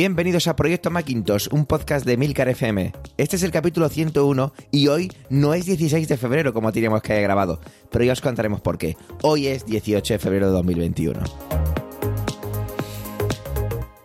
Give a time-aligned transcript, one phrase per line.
[0.00, 2.94] Bienvenidos a Proyecto Macintosh, un podcast de Milcar FM.
[3.18, 7.12] Este es el capítulo 101 y hoy no es 16 de febrero como teníamos que
[7.12, 7.60] haber grabado,
[7.90, 8.96] pero ya os contaremos por qué.
[9.20, 11.20] Hoy es 18 de febrero de 2021.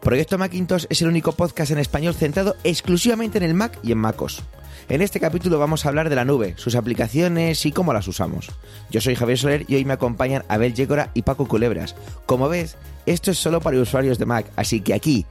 [0.02, 4.00] Proyecto Macintosh es el único podcast en español centrado exclusivamente en el Mac y en
[4.00, 4.44] MacOS.
[4.90, 8.52] En este capítulo vamos a hablar de la nube, sus aplicaciones y cómo las usamos.
[8.92, 11.96] Yo soy Javier Soler y hoy me acompañan Abel Yécora y Paco Culebras.
[12.26, 12.76] Como ves,
[13.06, 15.26] esto es solo para usuarios de Mac, así que aquí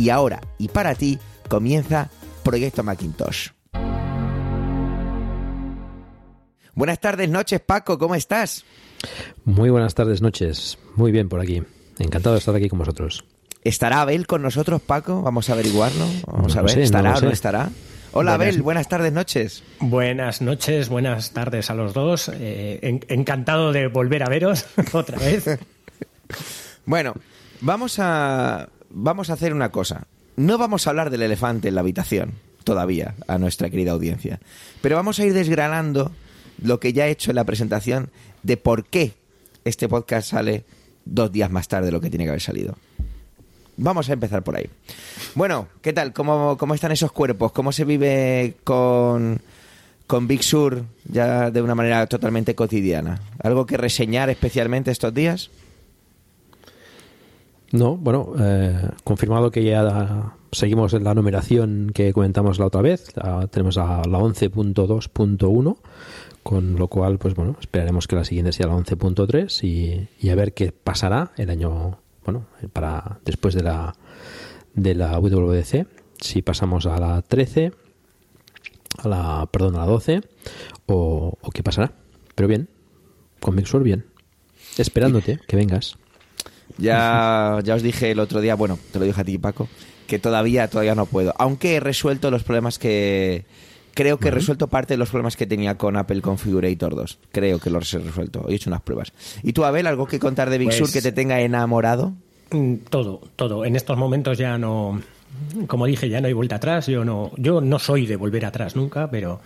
[0.00, 1.18] y ahora y para ti
[1.48, 2.08] comienza
[2.42, 3.48] Proyecto Macintosh.
[6.74, 8.64] Buenas tardes, noches, Paco, ¿cómo estás?
[9.44, 10.78] Muy buenas tardes, noches.
[10.96, 11.62] Muy bien por aquí.
[11.98, 13.24] Encantado de estar aquí con vosotros.
[13.62, 15.20] ¿Estará Abel con nosotros, Paco?
[15.20, 16.06] Vamos a averiguarlo.
[16.26, 17.68] Vamos a ver, ¿estará o no estará?
[18.12, 19.62] Hola Abel, buenas tardes, noches.
[19.80, 22.30] Buenas noches, buenas tardes a los dos.
[22.32, 25.58] Eh, encantado de volver a veros otra vez.
[26.86, 27.14] bueno,
[27.60, 30.06] vamos a, vamos a hacer una cosa.
[30.36, 32.32] No vamos a hablar del elefante en la habitación
[32.64, 34.40] todavía a nuestra querida audiencia,
[34.82, 36.12] pero vamos a ir desgranando
[36.62, 38.10] lo que ya he hecho en la presentación
[38.42, 39.14] de por qué
[39.64, 40.64] este podcast sale
[41.04, 42.76] dos días más tarde de lo que tiene que haber salido.
[43.76, 44.68] Vamos a empezar por ahí.
[45.34, 46.12] Bueno, ¿qué tal?
[46.12, 47.52] ¿Cómo, cómo están esos cuerpos?
[47.52, 49.40] ¿Cómo se vive con,
[50.06, 53.20] con Big Sur ya de una manera totalmente cotidiana?
[53.42, 55.50] ¿Algo que reseñar especialmente estos días?
[57.72, 63.12] No, bueno, eh, confirmado que ya seguimos en la numeración que comentamos la otra vez.
[63.50, 65.76] tenemos a la 11.2.1,
[66.42, 70.34] con lo cual, pues bueno, esperaremos que la siguiente sea la 11.3 y, y a
[70.34, 73.94] ver qué pasará el año bueno, para después de la
[74.74, 75.86] de la WDC,
[76.20, 77.72] si pasamos a la 13,
[78.98, 80.20] a la, perdón, a la 12,
[80.86, 81.92] o, qué pasará.
[82.34, 82.68] Pero bien,
[83.40, 84.06] con Mixur bien.
[84.78, 85.98] Esperándote que vengas.
[86.80, 89.68] Ya, ya os dije el otro día, bueno, te lo dije a ti, Paco,
[90.06, 91.34] que todavía, todavía no puedo.
[91.38, 93.44] Aunque he resuelto los problemas que.
[93.92, 97.18] Creo que he resuelto parte de los problemas que tenía con Apple Configurator 2.
[97.32, 98.46] Creo que los he resuelto.
[98.48, 99.12] He hecho unas pruebas.
[99.42, 102.14] ¿Y tú, Abel, algo que contar de Big Sur pues que te tenga enamorado?
[102.52, 103.64] Mm, todo, todo.
[103.64, 105.00] En estos momentos ya no,
[105.66, 106.86] como dije, ya no hay vuelta atrás.
[106.86, 109.40] Yo no, yo no soy de volver atrás nunca, pero,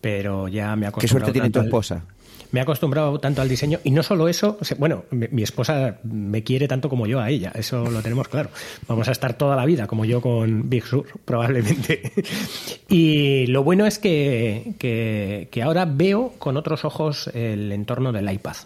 [0.00, 1.00] pero ya me acostumbrado.
[1.00, 2.04] ¿Qué suerte tiene tu esposa?
[2.52, 6.68] Me he acostumbrado tanto al diseño y no solo eso, bueno, mi, esposa me quiere
[6.68, 8.50] tanto como yo a ella, eso lo tenemos claro.
[8.88, 12.12] Vamos a estar toda la vida como yo con Big Sur, probablemente.
[12.88, 18.56] y lo bueno es que, que, ahora veo con otros ojos el entorno del iPad.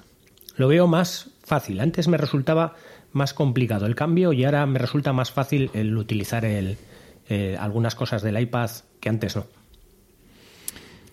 [0.57, 1.81] Lo veo más fácil.
[1.81, 2.75] Antes me resultaba
[3.13, 8.23] más complicado el cambio y ahora me resulta más fácil el utilizar eh, algunas cosas
[8.23, 9.47] del iPad que antes no.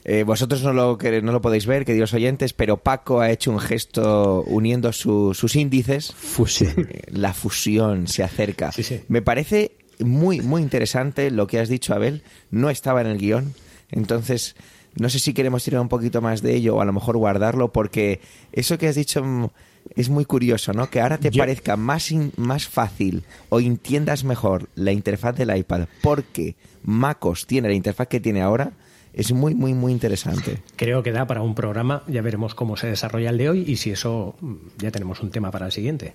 [0.03, 3.59] Eh, vosotros no lo, no lo podéis ver, queridos oyentes, pero Paco ha hecho un
[3.59, 6.11] gesto uniendo sus índices.
[6.13, 6.89] Fusión.
[7.07, 8.71] La fusión se acerca.
[9.07, 12.23] Me parece muy, muy interesante lo que has dicho, Abel.
[12.49, 13.53] No estaba en el guion.
[13.91, 14.55] Entonces,
[14.95, 17.71] no sé si queremos tirar un poquito más de ello o a lo mejor guardarlo,
[17.71, 19.51] porque eso que has dicho
[19.95, 20.89] es muy curioso, ¿no?
[20.89, 26.55] Que ahora te parezca más, más fácil o entiendas mejor la interfaz del iPad porque
[26.83, 28.71] MacOS tiene la interfaz que tiene ahora.
[29.13, 30.59] Es muy, muy, muy interesante.
[30.75, 33.75] Creo que da para un programa, ya veremos cómo se desarrolla el de hoy y
[33.77, 34.35] si eso
[34.77, 36.13] ya tenemos un tema para el siguiente.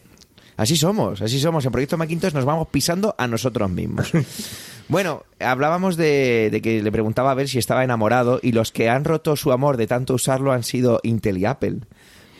[0.57, 1.67] Así somos, así somos.
[1.67, 4.11] En Proyecto Macintosh nos vamos pisando a nosotros mismos.
[4.89, 8.89] bueno, hablábamos de, de, que le preguntaba a ver si estaba enamorado y los que
[8.89, 11.81] han roto su amor de tanto usarlo han sido Intel y Apple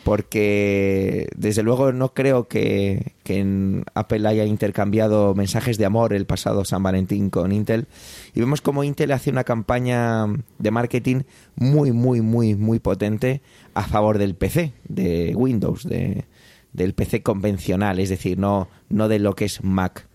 [0.07, 6.63] porque desde luego no creo que, en Apple haya intercambiado mensajes de amor el pasado
[6.63, 7.87] San Valentín con Intel
[8.33, 10.27] y vemos como Intel hace una campaña
[10.59, 11.23] de marketing
[11.57, 13.41] muy muy muy muy potente
[13.73, 16.23] a favor del PC de Windows de,
[16.71, 20.07] del PC convencional es decir no no de lo que es Mac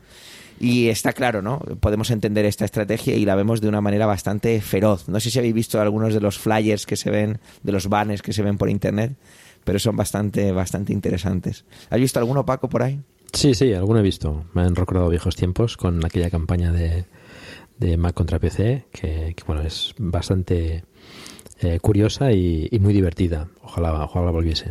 [0.59, 1.59] y está claro, ¿no?
[1.81, 5.09] Podemos entender esta estrategia y la vemos de una manera bastante feroz.
[5.09, 8.23] No sé si habéis visto algunos de los flyers que se ven, de los banners
[8.23, 9.17] que se ven por internet,
[9.65, 11.65] pero son bastante, bastante interesantes.
[11.91, 13.01] ¿Has visto alguno, Paco, por ahí?
[13.33, 14.45] Sí, sí, alguno he visto.
[14.53, 17.07] Me han recordado viejos tiempos con aquella campaña de,
[17.79, 20.85] de Mac contra PC, que, bueno, es bastante
[21.61, 23.49] eh, curiosa y, muy divertida.
[23.63, 24.71] Ojalá, ojalá volviese.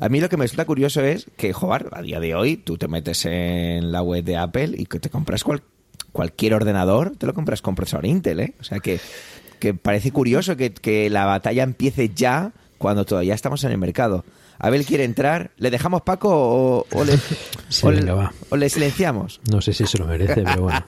[0.00, 2.78] A mí lo que me resulta curioso es que, joder, a día de hoy tú
[2.78, 5.44] te metes en la web de Apple y que te compras
[6.12, 8.54] cualquier ordenador, te lo compras con procesador Intel, ¿eh?
[8.60, 9.00] O sea que,
[9.58, 14.24] que parece curioso que, que la batalla empiece ya cuando todavía estamos en el mercado.
[14.58, 15.50] Abel quiere entrar.
[15.56, 17.04] ¿Le dejamos Paco o,
[18.56, 19.40] le, silenciamos?
[19.50, 20.84] No sé si se lo merece, pero bueno.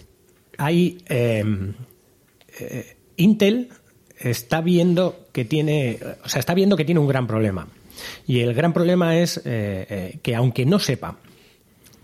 [0.58, 0.98] Hay.
[1.06, 1.74] Em,
[2.60, 3.70] eh, Intel
[4.18, 5.98] está viendo que tiene.
[6.24, 7.68] O sea, está viendo que tiene un gran problema.
[8.26, 11.16] Y el gran problema es eh, eh, que, aunque no sepa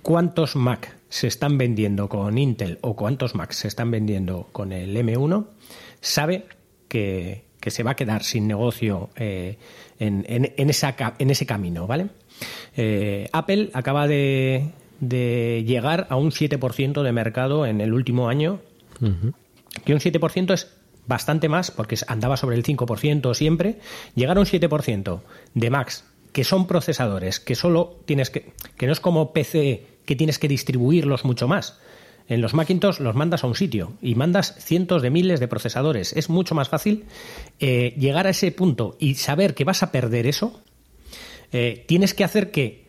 [0.03, 4.97] cuántos Mac se están vendiendo con Intel o cuántos Macs se están vendiendo con el
[4.97, 5.47] M1,
[6.01, 6.47] sabe
[6.89, 9.57] que, se va a quedar sin negocio eh,
[9.99, 12.09] en, en, esa, en, ese camino, ¿vale?
[12.77, 14.71] Eh, Apple acaba de,
[15.01, 18.61] llegar a un 7% de mercado en el último año,
[19.85, 20.75] que un 7% es
[21.07, 23.79] bastante más, porque andaba sobre el 5% siempre,
[24.15, 25.21] llegar a un 7%
[25.55, 30.17] de Macs, que son procesadores, que solo tienes que, que no es como PC, que
[30.17, 31.79] tienes que distribuirlos mucho más.
[32.29, 36.15] En los Macintosh los mandas a un sitio y mandas cientos de miles de procesadores.
[36.15, 37.05] Es mucho más fácil
[37.61, 40.63] eh, llegar a ese punto y saber que vas a perder eso.
[41.53, 42.85] Eh, tienes que hacer que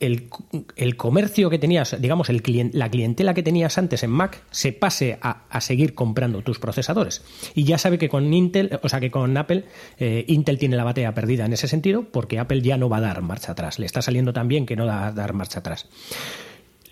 [0.00, 5.18] el, comercio que tenías, digamos, el la clientela que tenías antes en Mac se pase
[5.20, 7.22] a, seguir comprando tus procesadores.
[7.54, 9.64] Y ya sabe que con Intel, o sea, que con Apple,
[9.98, 13.02] eh, Intel tiene la batalla perdida en ese sentido, porque Apple ya no va a
[13.02, 13.78] dar marcha atrás.
[13.78, 15.88] Le está saliendo tan bien que no va a dar marcha atrás.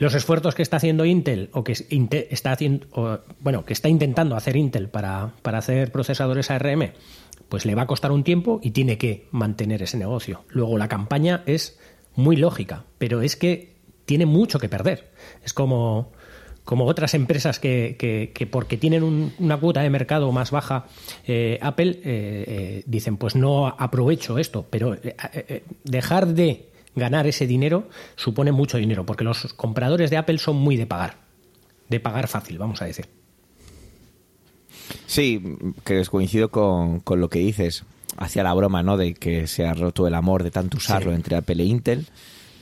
[0.02, 1.74] Los esfuerzos que está haciendo Intel, o que
[2.28, 2.58] está
[3.38, 6.90] bueno, que está intentando hacer Intel para, para hacer procesadores ARM,
[7.48, 10.42] pues le va a costar un tiempo y tiene que mantener ese negocio.
[10.48, 11.78] Luego la campaña es
[12.16, 15.12] muy lógica, pero es que tiene mucho que perder.
[15.44, 16.10] Es como,
[16.64, 17.94] como otras empresas que,
[18.34, 20.86] que, porque tienen una cuota de mercado más baja,
[21.28, 24.96] eh, Apple eh, eh, dicen, pues no aprovecho esto, pero
[25.84, 30.76] dejar de ganar ese dinero supone mucho dinero, porque los compradores de Apple son muy
[30.76, 31.18] de pagar,
[31.88, 33.08] de pagar fácil, vamos a decir.
[35.06, 35.42] Sí,
[35.84, 37.84] que coincido con, con lo que dices
[38.16, 38.96] hacia la broma, ¿no?
[38.96, 42.06] De que se ha roto el amor de tanto usarlo entre Apple e Intel.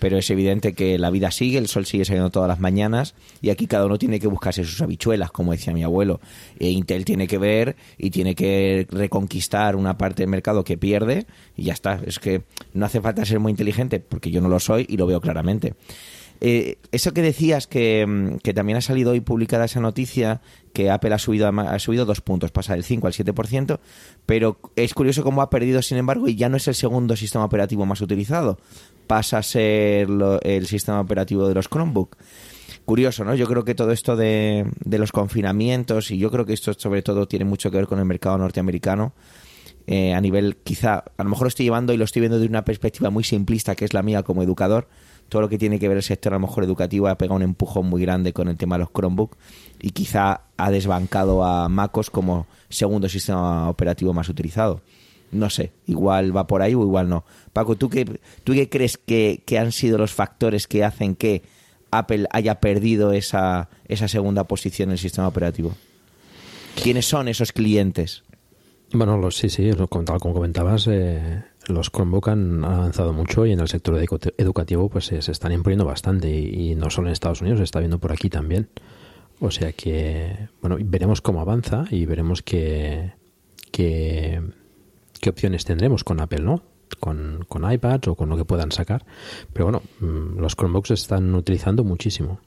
[0.00, 3.50] Pero es evidente que la vida sigue, el sol sigue saliendo todas las mañanas y
[3.50, 6.20] aquí cada uno tiene que buscarse sus habichuelas, como decía mi abuelo.
[6.58, 11.26] E Intel tiene que ver y tiene que reconquistar una parte del mercado que pierde
[11.56, 12.00] y ya está.
[12.04, 12.42] Es que
[12.74, 15.74] no hace falta ser muy inteligente porque yo no lo soy y lo veo claramente.
[16.42, 20.40] Eh, eso que decías que, mm, que, también ha salido hoy publicada esa noticia
[20.72, 23.80] que Apple ha subido, ha subido dos puntos, pasa del 5 al 7%,
[24.24, 27.44] pero es curioso cómo ha perdido, sin embargo, y ya no es el segundo sistema
[27.44, 28.58] operativo más utilizado,
[29.10, 30.06] pasa a ser
[30.42, 32.16] el sistema operativo de los Chromebook.
[32.84, 33.34] Curioso, ¿no?
[33.34, 37.02] Yo creo que todo esto de, de los confinamientos, y yo creo que esto sobre
[37.02, 39.12] todo tiene mucho que ver con el mercado norteamericano,
[39.88, 42.46] eh, a nivel quizá, a lo mejor lo estoy llevando y lo estoy viendo de
[42.46, 44.86] una perspectiva muy simplista, que es la mía como educador,
[45.28, 47.42] todo lo que tiene que ver el sector a lo mejor educativo ha pegado un
[47.42, 49.36] empujón muy grande con el tema de los Chromebook
[49.80, 54.82] y quizá ha desbancado a MacOS como segundo sistema operativo más utilizado.
[55.32, 57.24] No sé, igual va por ahí o igual no.
[57.52, 58.04] Paco, ¿tú qué,
[58.44, 61.42] tú qué crees que, han sido los factores que hacen que
[61.90, 65.74] Apple haya perdido esa, esa segunda posición en el sistema operativo?
[66.82, 68.24] ¿Quiénes son esos clientes?
[68.92, 73.68] Bueno, sí, sí, tal como comentabas, eh, los Chromebook han avanzado mucho y en el
[73.68, 73.96] sector
[74.36, 77.98] educativo pues se, están imponiendo bastante y, no solo en Estados Unidos, se está viendo
[77.98, 78.68] por aquí también.
[79.38, 83.12] O sea que, bueno, veremos cómo avanza y veremos qué,
[85.20, 86.62] qué, opciones tendremos con Apple, ¿no?
[86.98, 89.04] Con, con iPads o con lo que puedan sacar.
[89.52, 92.40] Pero bueno, mm, los Chromebooks se están utilizando muchísimo.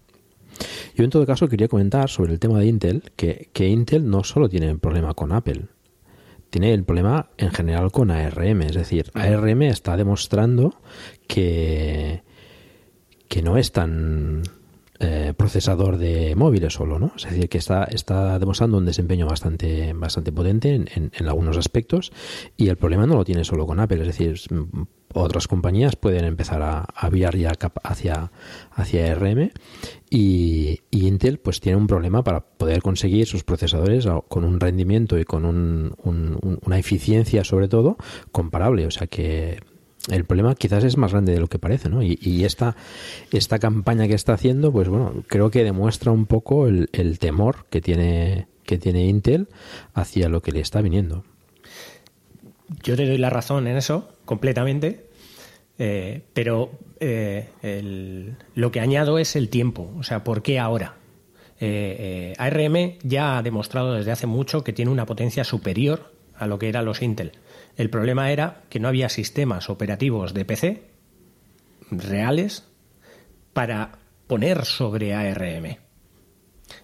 [0.95, 4.23] Yo en todo caso quería comentar sobre el tema de Intel, que, que Intel no
[4.23, 5.65] solo tiene problema con Apple,
[6.53, 8.61] tiene el problema en general con ARM.
[8.61, 10.75] Es decir, ARM está demostrando
[11.27, 12.21] que,
[13.27, 14.43] que no es tan
[15.03, 17.13] eh, procesador de móviles solo, ¿no?
[17.15, 22.11] Es decir, que está, está demostrando un desempeño bastante, bastante potente en, en, algunos aspectos
[22.57, 24.39] y el problema no lo tiene solo con Apple, es decir,
[25.13, 27.51] otras compañías pueden empezar a, a viar ya
[27.83, 28.31] hacia,
[28.71, 29.51] hacia ARM
[30.09, 35.25] y, Intel pues tiene un problema para poder conseguir sus procesadores con un rendimiento y
[35.25, 37.97] con una eficiencia sobre todo
[38.31, 38.87] comparable.
[38.87, 39.59] O sea que
[40.11, 42.01] el problema quizás es más grande de lo que parece, ¿no?
[42.03, 42.75] Y, esta,
[43.31, 47.79] esta campaña que está haciendo, pues bueno, creo que demuestra un poco el, temor que
[47.79, 49.47] tiene, que tiene Intel
[49.93, 51.23] hacia lo que le está viniendo.
[52.83, 55.07] Yo te doy la razón en eso, completamente.
[55.79, 57.49] Eh, pero eh,
[58.55, 59.91] lo que añado es el tiempo.
[59.97, 60.95] O sea, ¿por qué ahora?
[61.59, 66.59] Eh, ARM ya ha demostrado desde hace mucho que tiene una potencia superior a lo
[66.59, 67.31] que eran los Intel.
[67.77, 70.83] El problema era que no había sistemas operativos de PC
[71.89, 72.67] reales
[73.53, 75.77] para poner sobre ARM.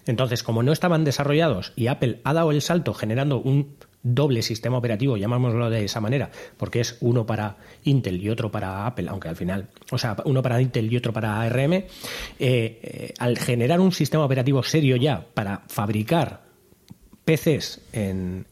[0.06, 4.78] Entonces, como no estaban desarrollados y Apple ha dado el salto generando un doble sistema
[4.78, 9.28] operativo, llamámoslo de esa manera, porque es uno para Intel y otro para Apple, aunque
[9.28, 11.86] al final, o sea, uno para Intel y otro para ARM, eh,
[12.38, 16.42] eh, al generar un sistema operativo serio ya para fabricar
[17.24, 18.46] PCs en,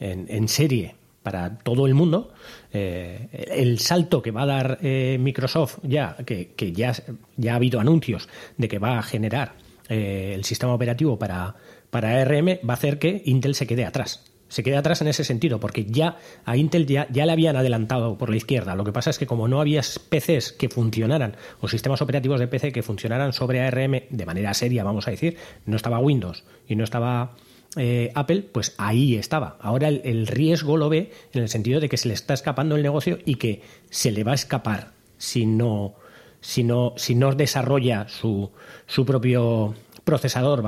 [0.00, 0.94] en, serie
[1.24, 2.32] para todo el mundo,
[2.72, 6.94] eh, el salto que va a dar Microsoft ya, que, que ya,
[7.36, 9.56] ya ha habido anuncios de que va a generar
[9.88, 11.56] el sistema operativo para,
[11.90, 15.24] para ARM va a hacer que Intel se quede atrás se queda atrás en ese
[15.24, 18.76] sentido, porque ya a Intel ya, ya, le habían adelantado por la izquierda.
[18.76, 22.46] Lo que pasa es que como no había PCs que funcionaran, o sistemas operativos de
[22.46, 26.76] PC que funcionaran sobre ARM de manera seria, vamos a decir, no estaba Windows y
[26.76, 27.34] no estaba
[27.76, 29.56] eh, Apple, pues ahí estaba.
[29.60, 32.82] Ahora el, riesgo lo ve en el sentido de que se le está escapando el
[32.82, 35.94] negocio y que se le va a escapar si no,
[36.40, 38.52] si no, si no desarrolla su,
[38.86, 40.62] su propio procesador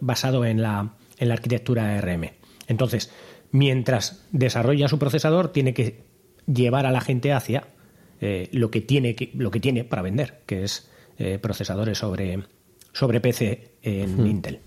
[0.00, 2.30] basado en la, en la arquitectura ARM.
[2.66, 3.10] Entonces,
[3.50, 6.04] mientras desarrolla su procesador, tiene que
[6.46, 7.68] llevar a la gente hacia
[8.20, 10.88] eh, lo, que tiene lo que tiene para vender, que es
[11.18, 12.42] eh, procesadores sobre,
[12.92, 14.60] sobre PC en Intel.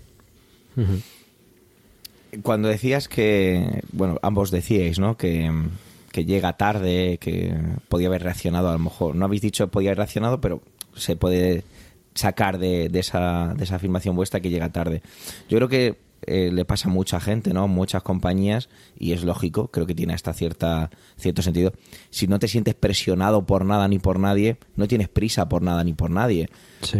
[2.42, 5.16] Cuando decías que, bueno, ambos decíais, ¿no?
[5.16, 5.50] Que,
[6.14, 7.54] llega tarde, que
[7.88, 10.62] podía haber reaccionado, a lo mejor, no habéis dicho podía haber reaccionado, pero
[10.94, 11.64] se puede
[12.14, 15.02] sacar de, de, esa, de esa afirmación vuestra que llega tarde.
[15.48, 17.66] Yo creo que eh, le pasa a mucha gente, ¿no?
[17.66, 21.72] Muchas compañías, y es lógico, creo que tiene hasta cierta, cierto sentido.
[22.10, 25.82] Si no te sientes presionado por nada ni por nadie, no tienes prisa por nada
[25.82, 26.48] ni por nadie.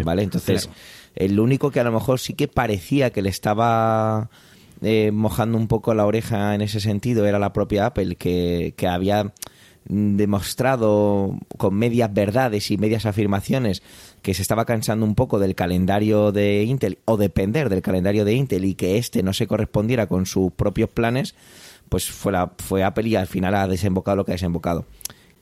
[0.04, 0.22] ¿Vale?
[0.22, 0.68] Entonces,
[1.14, 4.28] el único que a lo mejor sí que parecía que le estaba
[4.82, 8.88] eh, mojando un poco la oreja en ese sentido era la propia Apple, que, que
[8.88, 9.32] había
[9.84, 13.82] demostrado con medias verdades y medias afirmaciones
[14.22, 18.34] que se estaba cansando un poco del calendario de Intel o depender del calendario de
[18.34, 21.34] Intel y que este no se correspondiera con sus propios planes,
[21.88, 24.86] pues fue, la, fue Apple y al final ha desembocado lo que ha desembocado.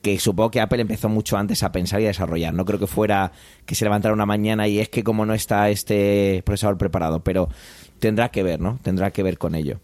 [0.01, 2.55] Que supongo que Apple empezó mucho antes a pensar y a desarrollar.
[2.55, 3.33] No creo que fuera
[3.67, 7.51] que se levantara una mañana y es que como no está este procesador preparado, pero
[8.00, 8.78] tendrá que ver, ¿no?
[8.83, 9.78] Tendrá que ver con ello.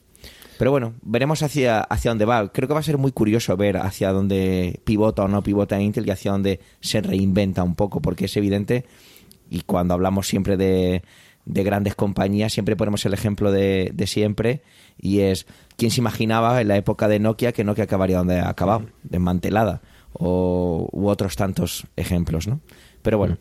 [0.58, 2.50] Pero bueno, veremos hacia, hacia dónde va.
[2.50, 6.06] Creo que va a ser muy curioso ver hacia dónde pivota o no pivota Intel
[6.06, 8.86] y hacia dónde se reinventa un poco, porque es evidente,
[9.50, 11.02] y cuando hablamos siempre de,
[11.44, 14.62] de grandes compañías, siempre ponemos el ejemplo de, de, siempre,
[14.98, 15.46] y es,
[15.76, 18.86] ¿quién se imaginaba en la época de Nokia que Nokia acabaría donde ha acabado?
[19.02, 19.82] Desmantelada,
[20.14, 22.60] o, u otros tantos ejemplos, ¿no?
[23.02, 23.38] Pero bueno.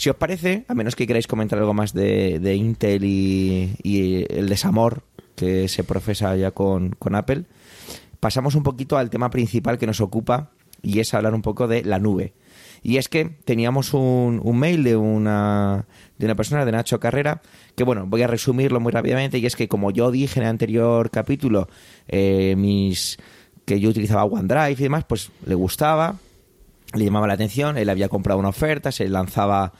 [0.00, 4.48] Si os parece, a menos que queráis comentar algo más de, de Intel y, el
[4.48, 5.02] desamor
[5.36, 7.44] que se profesa ya con, Apple,
[8.18, 11.84] pasamos un poquito al tema principal que nos ocupa y es hablar un poco de
[11.84, 12.32] la nube.
[12.82, 15.84] Y es que teníamos un, un, mail de una,
[16.16, 17.42] de una persona, de Nacho Carrera,
[17.76, 20.50] que bueno, voy a resumirlo muy rápidamente, y es que como yo dije en el
[20.50, 21.68] anterior capítulo,
[22.08, 23.18] eh, mis
[23.66, 26.16] que yo utilizaba OneDrive y demás, pues le gustaba,
[26.94, 29.72] le llamaba la atención, él había comprado una oferta, se lanzaba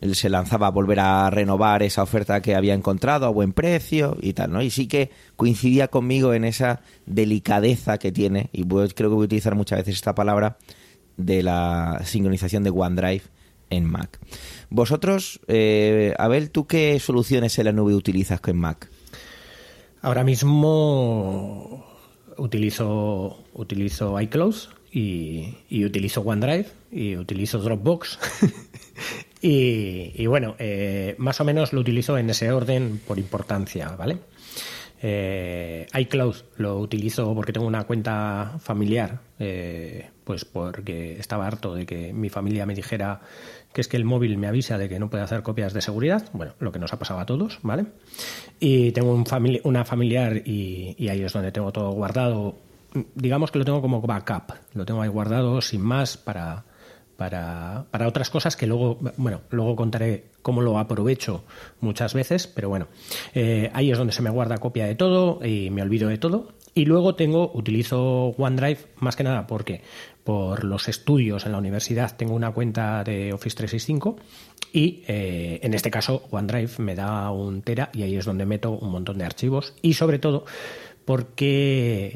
[0.00, 4.16] él se lanzaba a volver a renovar esa oferta que había encontrado a buen precio
[4.20, 4.62] y tal, ¿no?
[4.62, 9.26] Y sí que coincidía conmigo en esa delicadeza que tiene, y creo que voy a
[9.26, 10.56] utilizar muchas veces esta palabra,
[11.16, 13.22] de la sincronización de OneDrive
[13.68, 14.18] en Mac.
[14.70, 18.90] Vosotros, eh, Abel, ¿tú qué soluciones en la nube utilizas con Mac?
[20.00, 21.84] Ahora mismo
[22.38, 24.56] utilizo, utilizo iCloud
[24.92, 28.18] y, y utilizo OneDrive y utilizo Dropbox
[29.44, 34.18] Y, bueno, eh, más o menos lo utilizo en ese orden por importancia, ¿vale?
[35.02, 41.86] Eh, iCloud lo utilizo porque tengo una cuenta familiar, eh, pues porque estaba harto de
[41.86, 43.20] que mi familia me dijera
[43.72, 46.30] que es que el móvil me avisa de que no puede hacer copias de seguridad,
[46.32, 47.86] bueno, lo que nos ha pasado a todos, ¿vale?
[48.60, 49.24] Y tengo un
[49.64, 52.54] una familiar y ahí es donde tengo todo guardado,
[53.14, 56.64] digamos que lo tengo como backup, lo tengo ahí guardado sin más para
[57.16, 61.44] para, para, otras cosas que luego, bueno, luego contaré cómo lo aprovecho
[61.80, 62.88] muchas veces, pero bueno,
[63.34, 66.48] eh, ahí es donde se me guarda copia de todo y me olvido de todo.
[66.74, 69.82] Y luego tengo, utilizo OneDrive más que nada porque
[70.24, 74.16] por los estudios en la universidad tengo una cuenta de Office 365
[74.72, 78.70] y eh, en este caso OneDrive me da un tera y ahí es donde meto
[78.70, 80.46] un montón de archivos y sobre todo
[81.04, 82.06] porque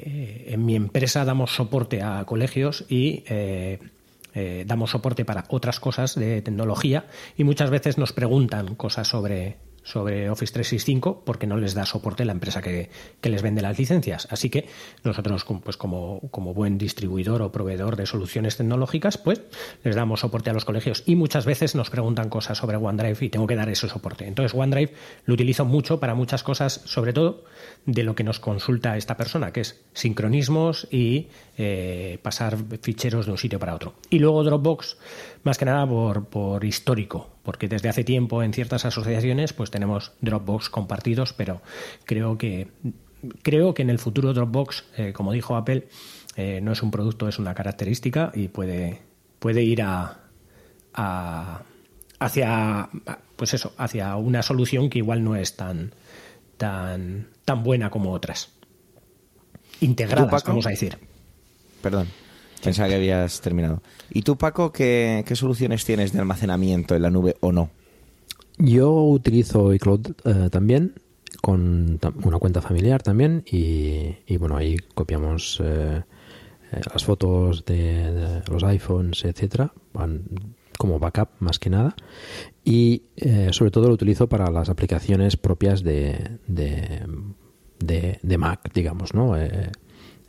[0.49, 3.79] eh, en mi empresa damos soporte a colegios y eh,
[4.67, 7.07] damos soporte para otras cosas de tecnología
[7.39, 12.25] y muchas veces nos preguntan cosas sobre, sobre Office 365 porque no les da soporte
[12.25, 12.91] la empresa que,
[13.23, 14.27] les vende las licencias.
[14.31, 14.67] Así que
[15.05, 19.43] nosotros, pues como, como, buen distribuidor o proveedor de soluciones tecnológicas, pues
[19.85, 23.29] les damos soporte a los colegios y muchas veces nos preguntan cosas sobre OneDrive y
[23.31, 24.27] tengo que dar ese soporte.
[24.27, 24.93] Entonces OneDrive
[25.25, 27.45] lo utilizo mucho para muchas cosas, sobre todo
[27.85, 33.33] de lo que nos consulta esta persona, que es sincronismos y eh, pasar ficheros de
[33.33, 33.95] un sitio para otro.
[34.11, 34.97] Y luego Dropbox,
[35.43, 40.13] más que nada por, por histórico, porque desde hace tiempo en ciertas asociaciones pues tenemos
[40.21, 41.63] Dropbox compartidos, pero
[42.05, 42.69] creo que
[43.43, 45.89] creo que en el futuro Dropbox, eh, como dijo Apple,
[46.37, 49.03] eh, no es un producto, es una característica y puede,
[49.39, 50.19] puede ir a,
[50.95, 51.63] a
[52.19, 52.89] hacia
[53.37, 55.93] pues eso, hacia una solución que igual no es tan,
[56.57, 58.51] tan, tan buena como otras.
[59.81, 60.99] Integradas, vamos a decir.
[61.83, 62.09] Perdón.
[62.63, 63.83] Pensaba que habías terminado.
[64.11, 67.71] ¿Y tú, Paco, qué, soluciones tienes de almacenamiento en la nube o no?
[68.59, 70.95] Yo utilizo iCloud eh, también,
[71.43, 76.03] con una cuenta familiar también, y, bueno, ahí copiamos eh,
[76.73, 79.73] eh, las fotos de, los iPhones, etcétera,
[80.79, 81.95] como backup más que nada,
[82.65, 83.03] y
[83.53, 89.37] sobre todo lo utilizo para las aplicaciones propias de, de, de, Mac, digamos, ¿no?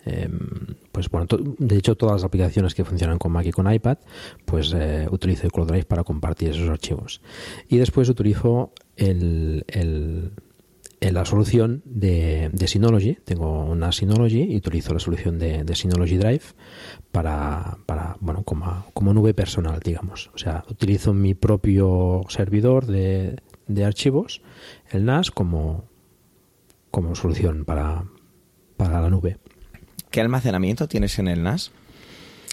[0.08, 3.98] Em, pues bueno, de hecho todas las aplicaciones que funcionan con Mac y con iPad,
[4.46, 7.22] pues eh, utilizo Cloud Drive para compartir esos archivos.
[7.68, 9.66] Y después utilizo el,
[11.02, 13.18] la solución de, Synology.
[13.26, 16.44] Tengo una Synology y utilizo la solución de, Synology Drive
[17.12, 20.32] para, para bueno, como, como, nube personal, digamos.
[20.34, 23.38] O sea, utilizo mi propio servidor de,
[23.68, 24.42] de archivos,
[24.90, 25.84] el NAS, como,
[26.92, 28.06] como solución para,
[28.78, 29.38] para la nube.
[30.12, 31.72] ¿Qué almacenamiento tienes en el NAS?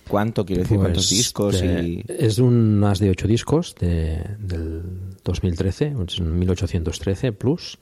[0.08, 0.76] ¿Cuánto quiero decir?
[0.76, 1.62] ¿Cuántos pues, discos?
[1.62, 2.04] y...
[2.08, 4.82] Es un NAS de 8 discos de, del
[5.24, 7.78] 2013, es un 1813 Plus.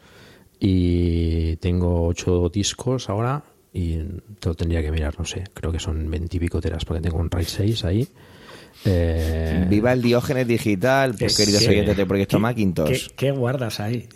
[0.61, 3.97] Y tengo 8 discos ahora y
[4.39, 7.01] te lo tendría que mirar, no sé, creo que son 20 y pico teras porque
[7.01, 8.09] tengo un RAID 6 ahí.
[8.85, 13.09] Eh, Viva el Diógenes digital, pues, queridos oyentes de Proyecto Macintosh.
[13.09, 14.09] ¿qué, ¿qué, guardas ahí?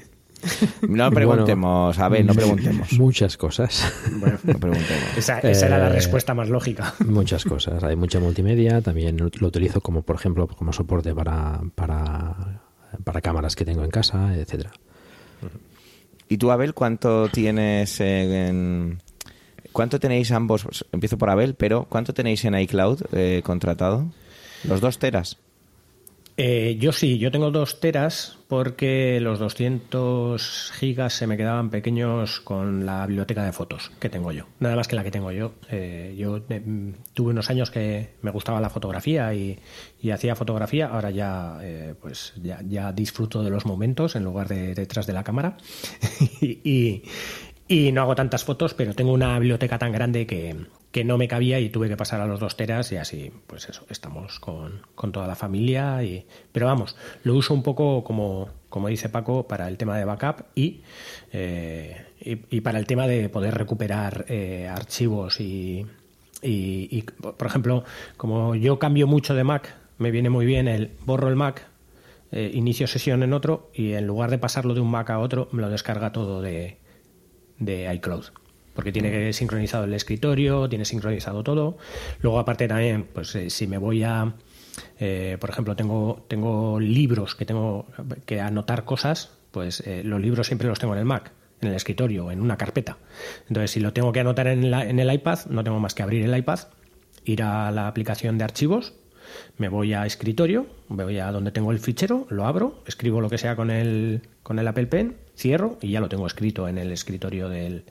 [0.88, 2.92] No preguntemos, a ver, no preguntemos.
[2.92, 3.92] Muchas cosas.
[4.12, 5.16] Bueno, no preguntemos.
[5.16, 6.94] Esa, era la eh, respuesta más lógica.
[7.06, 7.82] Muchas cosas.
[7.82, 8.80] Hay mucha multimedia.
[8.80, 12.62] También lo utilizo como, por ejemplo, como soporte para, para,
[13.04, 14.72] para cámaras que tengo en casa, etcétera.
[16.28, 19.00] ¿Y tú, Abel, cuánto tienes en...
[19.72, 20.86] ¿Cuánto tenéis ambos?
[20.90, 24.06] Empiezo por Abel, pero ¿cuánto tenéis en iCloud eh, contratado?
[24.64, 25.38] ¿Los dos teras?
[26.38, 32.40] Eh, yo sí, yo tengo dos teras porque los 200 gigas se me quedaban pequeños
[32.40, 34.44] con la biblioteca de fotos que tengo yo.
[34.60, 35.54] Nada más que la que tengo yo.
[35.70, 39.58] Eh, yo eh, tuve unos años que me gustaba la fotografía y,
[40.12, 40.88] hacía fotografía.
[40.88, 41.58] Ahora ya,
[42.00, 45.56] pues ya, disfruto de los momentos en lugar de detrás de la cámara.
[46.40, 47.02] y,
[47.66, 50.54] y no hago tantas fotos, pero tengo una biblioteca tan grande que,
[50.96, 53.68] que no me cabía y tuve que pasar a los dos teras y así, pues
[53.68, 54.80] eso, estamos con,
[55.12, 56.02] toda la familia.
[56.02, 60.06] Y, pero vamos, lo uso un poco como, como dice Paco, para el tema de
[60.06, 60.80] backup y,
[61.34, 65.86] eh, y, para el tema de poder recuperar eh, archivos y,
[66.40, 67.84] y, por ejemplo,
[68.16, 71.68] como yo cambio mucho de Mac, me viene muy bien el borro el Mac,
[72.32, 75.50] eh, inicio sesión en otro y en lugar de pasarlo de un Mac a otro,
[75.52, 76.78] me lo descarga todo de,
[77.58, 78.28] de iCloud
[78.76, 81.78] porque tiene sincronizado el escritorio, tiene sincronizado todo.
[82.20, 84.34] Luego, aparte también, pues eh, si me voy a,
[85.00, 87.86] eh, por ejemplo, tengo, tengo libros que tengo
[88.26, 91.74] que anotar cosas, pues eh, los libros siempre los tengo en el Mac, en el
[91.74, 92.98] escritorio, en una carpeta.
[93.48, 96.22] Entonces, si lo tengo que anotar en, en el iPad, no tengo más que abrir
[96.22, 96.60] el iPad,
[97.24, 98.92] ir a la aplicación de archivos,
[99.56, 103.30] me voy a escritorio, me voy a donde tengo el fichero, lo abro, escribo lo
[103.30, 106.78] que sea con el, con el Apple Pen, cierro y ya lo tengo escrito en
[106.78, 107.84] el escritorio del,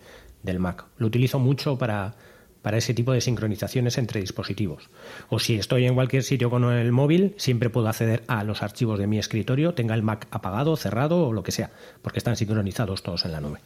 [0.45, 0.85] del Mac.
[0.97, 2.15] Lo utilizo mucho para,
[2.61, 4.89] para ese tipo de sincronizaciones entre dispositivos.
[5.29, 8.97] O si estoy en cualquier sitio con el móvil, siempre puedo acceder a los archivos
[8.97, 13.03] de mi escritorio, tenga el Mac apagado, cerrado o lo que sea, porque están sincronizados
[13.03, 13.59] todos en la nube.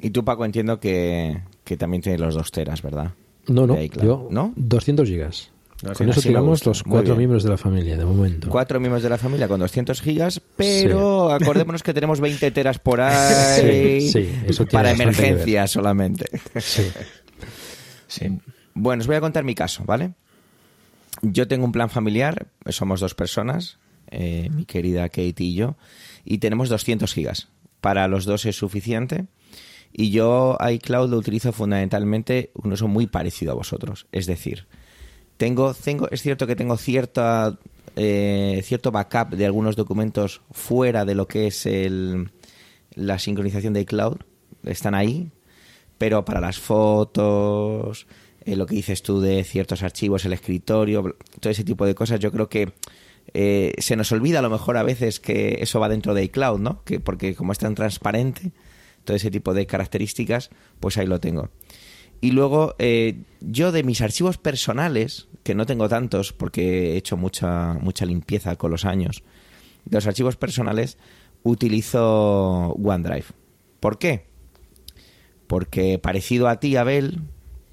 [0.00, 1.42] Y tú, Paco, entiendo que,
[1.78, 3.12] también tienes los dos teras, ¿verdad?
[3.46, 4.52] No, no, yo, ¿no?
[4.56, 5.50] 200 gigas.
[5.94, 8.50] Con eso tiramos los cuatro miembros de la familia, de momento.
[8.50, 13.00] Cuatro miembros de la familia con 200 gigas, pero acordémonos que tenemos 20 teras por
[13.00, 14.12] ahí
[14.70, 16.26] para emergencias solamente.
[16.58, 16.90] Sí.
[18.74, 20.12] Bueno, os voy a contar mi caso, ¿vale?
[21.22, 23.78] Yo tengo un plan familiar, somos dos personas,
[24.10, 25.76] eh, mi querida Katie y yo,
[26.24, 27.48] y tenemos 200 gigas.
[27.80, 29.26] Para los dos es suficiente.
[29.92, 34.06] Y yo iCloud lo utilizo fundamentalmente un uso muy parecido a vosotros.
[34.12, 34.66] Es decir,
[35.40, 37.58] tengo, tengo, es cierto que tengo cierta,
[37.96, 42.30] eh, cierto backup de algunos documentos fuera de lo que es el,
[42.94, 44.18] la sincronización de iCloud.
[44.64, 45.30] Están ahí,
[45.96, 48.06] pero para las fotos,
[48.44, 52.20] eh, lo que dices tú de ciertos archivos, el escritorio, todo ese tipo de cosas,
[52.20, 52.74] yo creo que
[53.32, 56.60] eh, se nos olvida a lo mejor a veces que eso va dentro de iCloud,
[56.60, 56.84] ¿no?
[56.84, 58.52] Que porque como es tan transparente,
[59.04, 60.50] todo ese tipo de características,
[60.80, 61.48] pues ahí lo tengo.
[62.20, 67.16] Y luego, eh, yo de mis archivos personales, que no tengo tantos porque he hecho
[67.16, 69.22] mucha, mucha limpieza con los años,
[69.86, 70.98] de los archivos personales
[71.42, 73.24] utilizo OneDrive.
[73.80, 74.26] ¿Por qué?
[75.46, 77.22] Porque parecido a ti, Abel,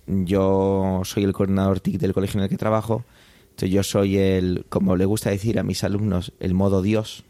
[0.07, 3.03] yo soy el coordinador TIC del colegio en el que trabajo,
[3.49, 7.23] entonces yo soy el, como le gusta decir a mis alumnos, el modo Dios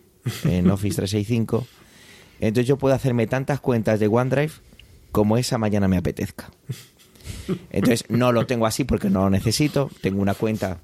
[0.43, 1.65] en Office 365.
[2.39, 4.51] Entonces yo puedo hacerme tantas cuentas de OneDrive
[5.11, 6.51] como esa mañana me apetezca.
[7.69, 9.89] Entonces no lo tengo así porque no lo necesito.
[10.01, 10.79] Tengo una cuenta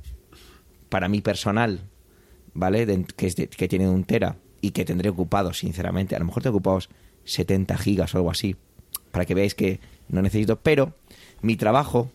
[0.89, 1.81] para mí personal,
[2.53, 3.05] ¿vale?
[3.15, 6.15] que, es que tiene un tera y que tendré ocupado, sinceramente.
[6.15, 6.89] A lo mejor tengo ocupados
[7.25, 8.55] 70 gigas o algo así.
[9.11, 9.79] Para que veáis que
[10.09, 10.59] no necesito.
[10.59, 10.95] Pero
[11.41, 12.11] mi trabajo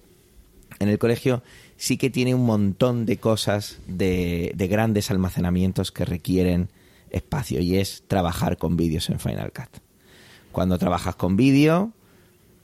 [0.78, 1.42] en el colegio
[1.76, 6.70] sí que tiene un montón de cosas de, de grandes almacenamientos que requieren
[7.10, 9.80] espacio y es trabajar con vídeos en Final Cut.
[10.52, 11.92] Cuando trabajas con vídeo,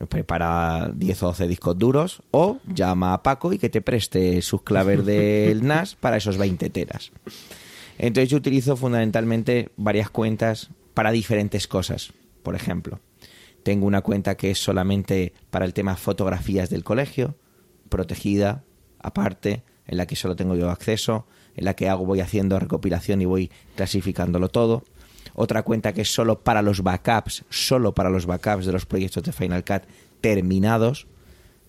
[0.08, 4.62] prepara 10 o 12 discos duros o llama a Paco y que te preste sus
[4.62, 7.12] claves del NAS para esos 20 teras.
[7.98, 12.12] Entonces yo utilizo fundamentalmente varias cuentas para diferentes cosas.
[12.42, 13.00] Por ejemplo,
[13.62, 17.36] tengo una cuenta que es solamente para el tema fotografías del colegio,
[17.88, 18.64] protegida,
[18.98, 21.26] aparte, en la que solo tengo yo acceso,
[21.56, 24.82] en la que hago, voy haciendo recopilación y voy clasificándolo todo.
[25.34, 29.22] Otra cuenta que es solo para los backups, solo para los backups de los proyectos
[29.24, 29.82] de Final Cut
[30.20, 31.06] terminados,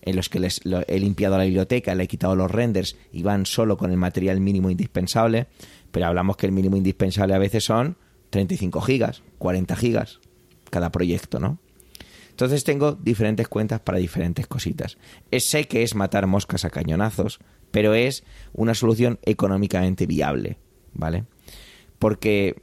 [0.02, 3.44] en los que les, he limpiado la biblioteca, le he quitado los renders y van
[3.44, 5.48] solo con el material mínimo indispensable,
[5.90, 7.96] pero hablamos que el mínimo indispensable a veces son
[8.30, 10.20] 35 gigas, 40 gigas
[10.70, 11.58] cada proyecto, ¿no?
[12.30, 14.98] Entonces tengo diferentes cuentas para diferentes cositas.
[15.38, 20.58] Sé que es matar moscas a cañonazos, pero es una solución económicamente viable,
[20.92, 21.24] ¿vale?
[21.98, 22.62] Porque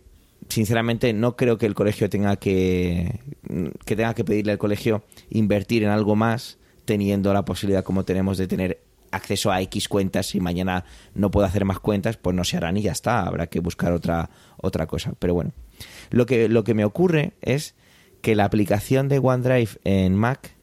[0.53, 3.19] sinceramente no creo que el colegio tenga que,
[3.85, 8.37] que tenga que pedirle al colegio invertir en algo más teniendo la posibilidad como tenemos
[8.37, 8.79] de tener
[9.11, 10.85] acceso a X cuentas si mañana
[11.15, 13.93] no puedo hacer más cuentas pues no se harán y ya está habrá que buscar
[13.93, 15.13] otra otra cosa.
[15.17, 15.53] Pero bueno
[16.11, 17.73] lo que lo que me ocurre es
[18.21, 20.55] que la aplicación de OneDrive en Mac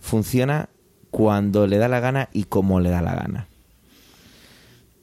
[0.00, 0.68] funciona
[1.10, 3.48] cuando le da la gana y como le da la gana.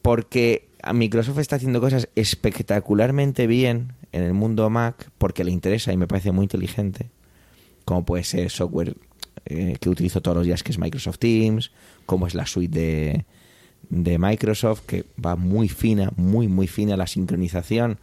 [0.02, 5.98] Porque Microsoft está haciendo cosas espectacularmente bien en el mundo Mac porque le interesa y
[5.98, 7.10] me parece muy inteligente,
[7.86, 8.96] como puede ser software
[9.46, 11.72] eh, que utilizo todos los días que es Microsoft Teams,
[12.06, 13.26] como es la suite de,
[13.90, 17.98] de Microsoft que va muy fina, muy muy fina la sincronización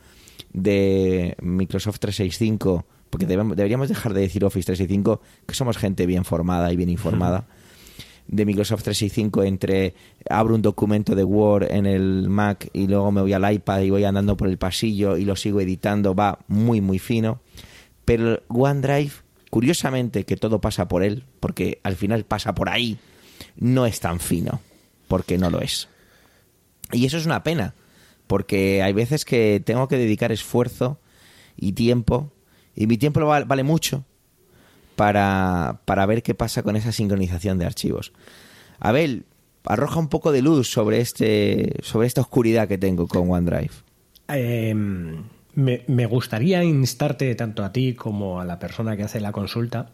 [0.52, 6.72] de Microsoft 365 porque deberíamos dejar de decir Office 365 que somos gente bien formada
[6.72, 7.46] y bien informada
[8.28, 9.94] de Microsoft 365 entre
[10.28, 13.90] abro un documento de Word en el Mac y luego me voy al iPad y
[13.90, 17.40] voy andando por el pasillo y lo sigo editando, va muy muy fino.
[18.04, 19.12] Pero OneDrive,
[19.50, 22.98] curiosamente que todo pasa por él, porque al final pasa por ahí,
[23.56, 24.60] no es tan fino,
[25.08, 25.88] porque no lo es.
[26.92, 27.74] Y eso es una pena,
[28.26, 30.98] porque hay veces que tengo que dedicar esfuerzo
[31.56, 32.32] y tiempo,
[32.74, 34.04] y mi tiempo vale mucho,
[34.98, 38.12] para, para ver qué pasa con esa sincronización de archivos.
[38.80, 39.26] Abel,
[39.64, 43.70] arroja un poco de luz sobre, este, sobre esta oscuridad que tengo con OneDrive.
[44.26, 45.22] Em,
[45.54, 49.90] me, gustaría instarte tanto a ti como a la persona que hace la consulta.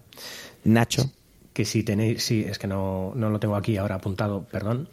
[0.64, 1.10] Nacho.
[1.52, 4.88] Que si tenéis, sí, es que no, no lo tengo aquí ahora apuntado, perdón.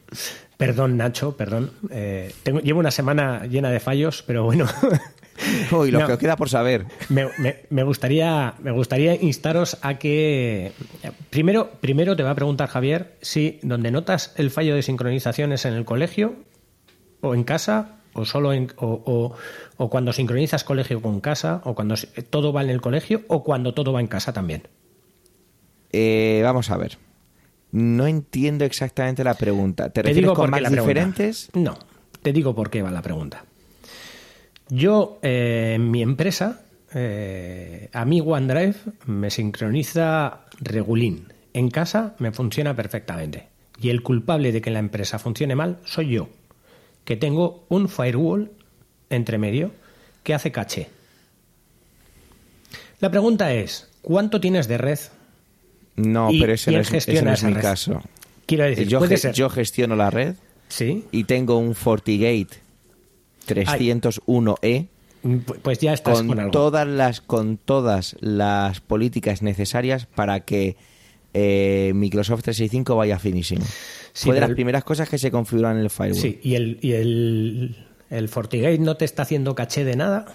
[0.57, 1.71] Perdón, Nacho, perdón.
[1.89, 4.65] Eh, tengo, llevo una semana llena de fallos, pero bueno,
[5.71, 6.85] Uy, lo que os queda por saber.
[7.09, 10.71] Me, gustaría, me gustaría instaros a que.
[11.29, 15.65] Primero, primero te va a preguntar Javier si donde notas el fallo de sincronización es
[15.65, 16.35] en el colegio
[17.21, 19.35] o en casa o solo en, o,
[19.89, 21.95] cuando sincronizas colegio con casa o cuando
[22.29, 24.67] todo va en el colegio o cuando todo va en casa también.
[25.91, 26.97] Eh, vamos a ver.
[27.71, 29.89] No entiendo exactamente la pregunta.
[29.89, 31.49] ¿Te, refieres con más diferentes?
[31.53, 31.77] No,
[32.21, 33.45] te digo por qué va la pregunta.
[34.73, 36.61] Yo, eh, en mi empresa,
[36.93, 41.27] eh, a mí OneDrive me sincroniza regulín.
[41.53, 43.47] En casa me funciona perfectamente.
[43.81, 46.29] Y el culpable de que la empresa funcione mal soy yo,
[47.03, 48.49] que tengo un firewall
[49.09, 49.71] entre medio
[50.23, 50.87] que hace caché.
[53.01, 54.99] La pregunta es, ¿cuánto tienes de red?
[55.97, 58.01] No, pero ese no es, mi caso.
[58.45, 60.35] Quiero decir, yo, yo gestiono la red
[60.69, 61.03] ¿Sí?
[61.11, 62.70] y tengo un FortiGate
[63.47, 64.87] 301E.
[65.61, 70.77] Pues ya estás con, todas las con todas las políticas necesarias para que
[71.33, 73.59] eh, Microsoft 365 vaya finishing.
[74.13, 76.19] Fue de las primeras cosas que se configuran en el firewall.
[76.19, 77.75] Sí, y el, y el,
[78.09, 80.25] el FortiGate no te está haciendo caché de nada.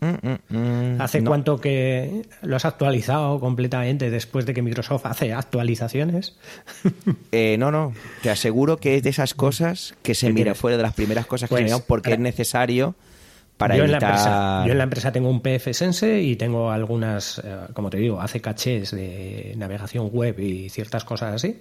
[0.00, 5.32] Mm, mm, mm, ¿Hace cuánto que lo has actualizado completamente después de que Microsoft hace
[5.32, 6.36] actualizaciones?
[7.32, 7.92] Eh, no, no.
[8.22, 11.48] Te aseguro que es de esas cosas que se mira fuera de las primeras cosas
[11.48, 12.94] que pues, porque es necesario
[13.56, 14.02] para yo evitar...
[14.02, 17.56] En la empresa, yo en la empresa tengo un PF Sense y tengo algunas, eh,
[17.72, 21.60] como te digo, hace cachés de navegación web y ciertas cosas así.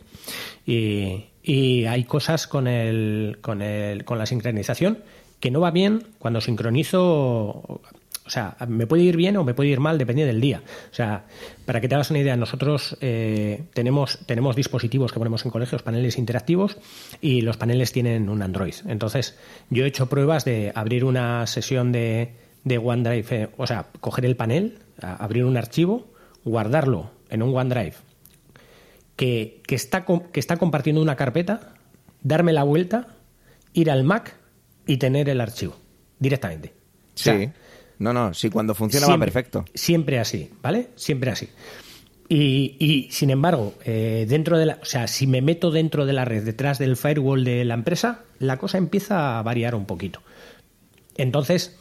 [0.66, 5.00] Y, y hay cosas con, el, con, el, con la sincronización
[5.40, 7.82] que no va bien cuando sincronizo
[8.26, 10.62] o sea, me puede ir bien o me puede ir mal, depende del día.
[10.92, 11.26] O sea,
[11.66, 15.84] para que te hagas una idea, nosotros eh, tenemos, tenemos dispositivos que ponemos en colegios,
[15.84, 16.78] paneles interactivos,
[17.22, 18.76] y los paneles tienen un Android.
[18.88, 19.38] Entonces,
[19.70, 22.34] yo he hecho pruebas de abrir una sesión de,
[22.64, 26.14] de OneDrive, eh, o sea, coger el panel, abrir un archivo,
[26.46, 27.96] guardarlo en un OneDrive
[29.16, 31.74] que, que, está, que está compartiendo una carpeta,
[32.22, 33.08] darme la vuelta,
[33.74, 34.36] ir al Mac
[34.88, 35.76] y tener el archivo
[36.20, 36.74] directamente.
[37.16, 37.50] Sí.
[38.04, 39.64] No, no, sí, cuando funciona va perfecto.
[39.74, 40.90] Siempre así, ¿vale?
[40.96, 41.48] Siempre así.
[42.28, 46.14] Y, y sin embargo, eh, dentro de la, o sea, si me meto dentro de
[46.14, 50.22] la red, detrás del firewall de la empresa, la cosa empieza a variar un poquito.
[51.16, 51.78] Entonces,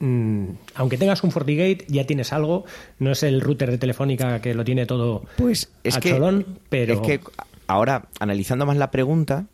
[0.00, 2.64] mm, aunque tengas un FortiGate, ya tienes algo.
[2.98, 6.58] No es el router de Telefónica que lo tiene todo pues es a que, cholón,
[6.68, 7.20] pero Es que
[7.66, 9.46] ahora, analizando más la pregunta,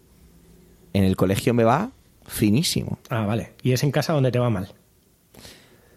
[0.92, 1.90] en el colegio me va
[2.26, 2.98] finísimo.
[3.10, 3.52] ah, vale.
[3.62, 4.68] Y es en casa donde te va mal.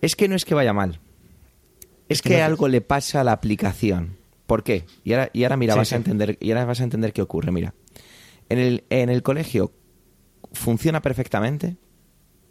[0.01, 0.99] Es que no es que vaya mal.
[2.07, 4.17] Es, que algo le pasa a la aplicación.
[4.47, 4.85] ¿Por qué?
[5.03, 5.95] Y ahora, y ahora mira, Sí, vas sí.
[5.95, 7.51] a entender, y ahora vas a entender qué ocurre.
[7.51, 7.75] Mira,
[8.49, 9.71] en el, en el colegio
[10.53, 11.77] funciona perfectamente,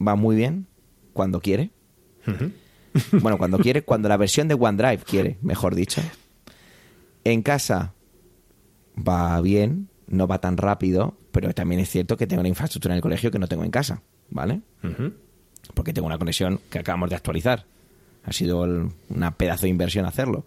[0.07, 0.69] va muy bien,
[1.13, 1.73] cuando quiere.
[3.21, 6.01] Bueno, cuando quiere, cuando la versión de OneDrive quiere, mejor dicho.
[7.25, 7.95] En casa
[8.97, 12.97] va bien, no va tan rápido, pero también es cierto que tengo una infraestructura en
[12.99, 14.61] el colegio que no tengo en casa, ¿vale?
[15.74, 17.64] Porque tengo una conexión que acabamos de actualizar.
[18.24, 20.44] Ha sido el- una pedazo de inversión hacerlo.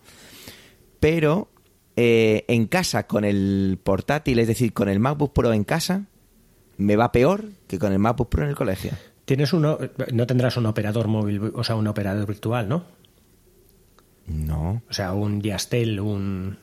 [0.99, 1.47] Pero
[1.95, 6.05] eh, en casa con el portátil, es decir, con el MacBook Pro en casa,
[6.77, 8.91] me va peor que con el MacBook Pro en el colegio.
[9.25, 9.77] Tienes uno,
[10.13, 12.83] no tendrás un operador móvil, o sea, un operador virtual, ¿no?
[14.27, 16.57] No, O sea, un Yastel, un,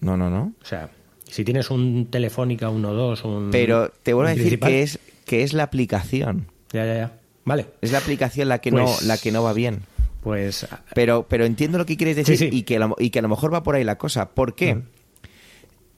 [0.00, 0.52] no, no, no.
[0.60, 0.90] o sea,
[1.24, 5.42] si tienes un Telefónica 1.2, un Pero te vuelvo a decir principal- que es, que
[5.42, 6.46] es la aplicación.
[6.72, 7.17] Ya, ya, ya.
[7.48, 7.66] Vale.
[7.80, 9.82] Es la aplicación la que, Pues- no, la que no va bien.
[10.22, 12.56] Pues Pero, pero entiendo lo que quieres decir Sí, sí.
[12.56, 14.30] Y, que a lo, y que a lo mejor va por ahí la cosa.
[14.30, 14.82] ¿Por qué?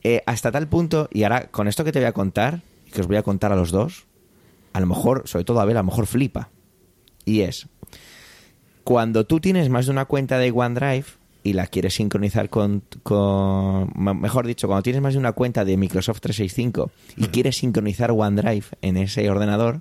[0.02, 3.00] Eh, hasta tal punto, y ahora con esto que te voy a contar, y que
[3.00, 4.04] os voy a contar a los dos,
[4.72, 6.48] a lo mejor, sobre todo a ver, a lo mejor flipa.
[7.24, 7.66] Y es,
[8.84, 11.04] cuando tú tienes más de una cuenta de OneDrive
[11.42, 15.76] y la quieres sincronizar con, con mejor dicho, cuando tienes más de una cuenta de
[15.76, 19.80] Microsoft 365 y quieres sincronizar OneDrive en ese ordenador,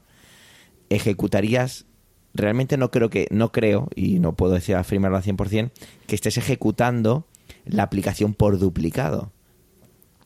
[0.89, 1.86] ejecutarías
[2.34, 5.71] realmente no creo que no creo y no puedo decir afirmarlo al 100%
[6.08, 7.25] que estés ejecutando
[7.65, 9.32] la aplicación por duplicado.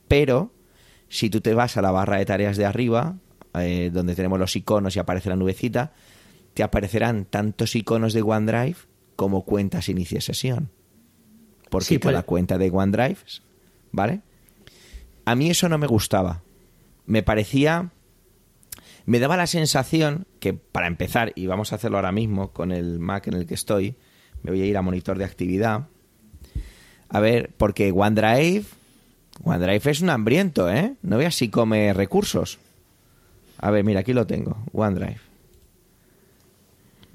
[0.07, 0.51] Pero
[1.09, 3.17] si tú te vas a la barra de tareas de arriba,
[3.53, 5.93] eh, donde tenemos los iconos y aparece la nubecita,
[6.53, 8.77] te aparecerán tantos iconos de OneDrive
[9.15, 10.69] como cuentas inicie sesión.
[11.69, 13.17] Porque Sí, cada cuenta de OneDrive,
[13.91, 14.21] ¿vale?
[15.25, 16.41] A mí eso no me gustaba.
[17.05, 17.91] Me parecía
[19.05, 22.99] me daba la sensación que para empezar, y vamos a hacerlo ahora mismo con el
[22.99, 23.95] Mac en el que estoy,
[24.41, 25.87] me voy a ir a monitor de actividad.
[27.09, 28.65] A ver, porque OneDrive,
[29.43, 30.95] OneDrive es un hambriento, ¿eh?
[31.01, 32.59] No veas si come recursos.
[33.57, 35.19] A ver, mira, aquí lo tengo, OneDrive.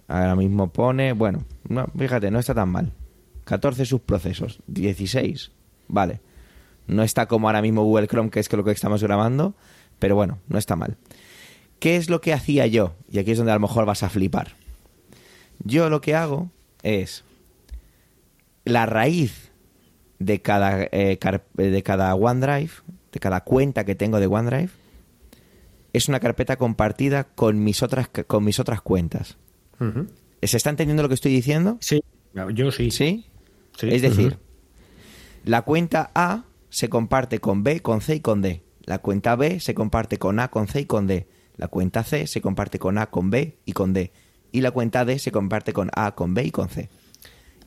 [0.09, 2.93] Ahora mismo pone, bueno, no, fíjate, no está tan mal.
[3.45, 5.51] 14 subprocesos, 16,
[5.89, 6.21] vale.
[6.87, 9.55] No está como ahora mismo Google Chrome, que es lo que estamos grabando,
[9.99, 10.97] pero bueno, no está mal.
[11.79, 12.95] ¿Qué es lo que hacía yo?
[13.11, 14.57] Y aquí es donde a lo mejor vas a flipar.
[15.65, 16.51] Yo lo que hago
[16.83, 17.25] es
[18.65, 19.51] la raíz
[20.19, 21.19] de cada, eh,
[21.55, 22.71] de cada OneDrive,
[23.13, 24.71] de cada cuenta que tengo de OneDrive,
[25.93, 29.37] es una carpeta compartida con mis otras, con mis otras cuentas.
[29.81, 30.07] Ujú.
[30.43, 31.79] ¿Se está entendiendo lo que estoy diciendo?
[31.81, 32.03] Sí,
[32.55, 32.91] yo sí.
[32.91, 33.27] ¿Sí?
[33.77, 33.89] Sí.
[33.91, 34.39] Es decir,
[35.45, 38.63] la cuenta A se comparte con B, con C y con D.
[38.85, 41.27] La cuenta B se comparte con A, con C y con D.
[41.59, 44.11] La cuenta C se comparte con A, con B y con D.
[44.53, 46.89] Y la cuenta D se comparte con A, con B y con C.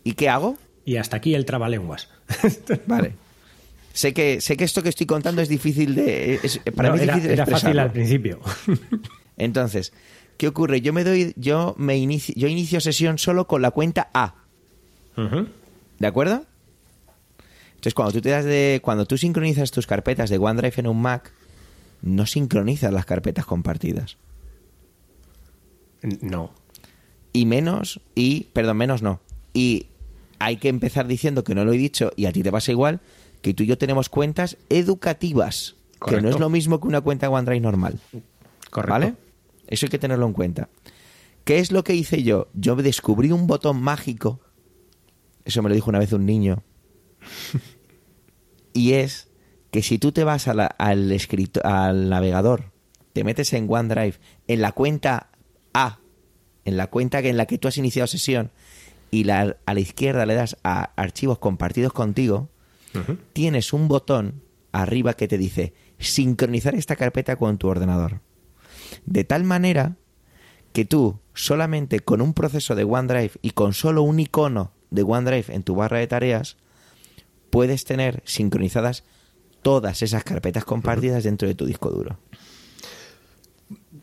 [0.04, 0.58] ¿Y qué hago?
[0.86, 2.10] Y hasta aquí el trabalenguas.
[2.88, 3.14] Vale.
[3.94, 6.40] Sé que, sé que esto que estoy contando es difícil de.
[6.42, 8.40] es- para No, mí era, difícil era fácil al principio.
[9.38, 9.92] Entonces,
[10.38, 10.82] ¿qué ocurre?
[10.82, 11.34] Yo me doy.
[11.36, 14.36] Yo me inicio, yo inicio sesión solo con la cuenta A.
[16.00, 16.46] ¿De acuerdo?
[17.72, 18.80] Entonces, cuando tú te das de.
[18.82, 21.32] Cuando tú sincronizas tus carpetas de OneDrive en un Mac,
[22.02, 24.18] no sincronizas las carpetas compartidas.
[26.22, 26.52] No.
[27.34, 28.46] Y menos, y.
[28.54, 29.22] Perdón, menos no.
[29.54, 29.88] Y
[30.40, 33.00] hay que empezar diciendo que no lo he dicho, y a ti te pasa igual,
[33.42, 35.76] que tú y yo tenemos cuentas educativas.
[35.94, 36.24] Que Correcto.
[36.24, 38.00] no es lo mismo que una cuenta OneDrive normal.
[38.72, 38.92] Correcto.
[38.92, 39.16] ¿Vale?
[39.68, 40.70] Eso hay que tenerlo en cuenta.
[41.44, 42.48] ¿Qué es lo que hice yo?
[42.54, 44.40] Yo descubrí un botón mágico.
[45.46, 46.64] Eso me lo dijo una vez un niño.
[48.74, 49.31] y es
[49.72, 52.72] que si tú te vas a la- al, escrito- al navegador,
[53.14, 54.16] te metes en OneDrive,
[54.48, 55.30] en la cuenta
[55.74, 56.00] A,
[56.66, 58.52] en la cuenta que- en la que tú has iniciado sesión,
[59.10, 62.50] y la- a la izquierda le das a archivos compartidos contigo,
[63.34, 64.42] tienes un botón
[64.74, 68.20] arriba que te dice sincronizar esta carpeta con tu ordenador.
[69.06, 69.96] De tal manera
[70.74, 75.54] que tú solamente con un proceso de OneDrive y con solo un icono de OneDrive
[75.56, 76.58] en tu barra de tareas
[77.50, 79.04] puedes tener sincronizadas
[79.62, 82.18] todas esas carpetas compartidas dentro de tu disco duro.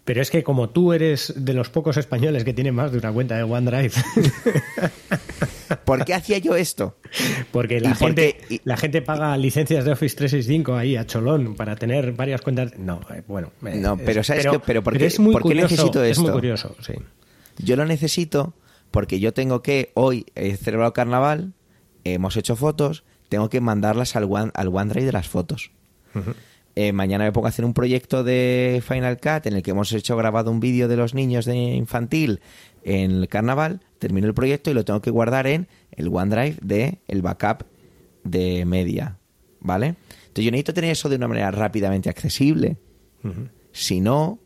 [0.05, 3.13] Pero es que como tú eres de los pocos españoles que tienen más de una
[3.13, 3.93] cuenta de OneDrive,
[5.85, 6.97] ¿Por qué hacía yo esto?
[7.51, 8.39] porque la ¿Y por gente?
[8.49, 12.73] Y- la gente paga licencias de Office 365 ahí a cholón para tener varias cuentas.
[12.79, 13.53] No, eh, bueno.
[13.67, 14.59] eh, No, es- pero ¿sabes qué?
[14.61, 16.33] Pero ¿por qué- es muy por qué curioso, necesito Es muy esto?
[16.35, 16.95] curioso, sí.
[17.59, 18.55] Yo lo necesito
[18.91, 21.53] porque yo tengo que, hoy he celebrado carnaval,
[22.05, 25.71] hemos hecho fotos, tengo que mandarlas al, One, al OneDrive de las fotos.
[26.75, 29.93] Eh, mañana me pongo a hacer un proyecto de Final Cut en el que hemos
[29.93, 32.41] hecho grabado un vídeo de los niños de infantil
[32.85, 36.99] en el carnaval, termino el proyecto y lo tengo que guardar en el OneDrive de
[37.09, 37.65] el backup
[38.25, 39.19] de media,
[39.61, 39.97] ¿vale?
[40.29, 42.77] Entonces yo necesito tener eso de una manera rápidamente accesible.
[43.73, 44.39] Si no,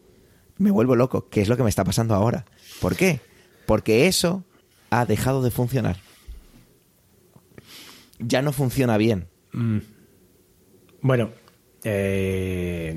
[0.59, 2.47] me vuelvo loco, que es lo que me está pasando ahora.
[2.81, 3.21] ¿Por qué?
[3.67, 4.43] Porque eso
[4.91, 5.99] ha dejado de funcionar.
[8.27, 9.29] Ya no funciona bien.
[11.01, 11.31] Bueno,
[11.85, 12.97] eh,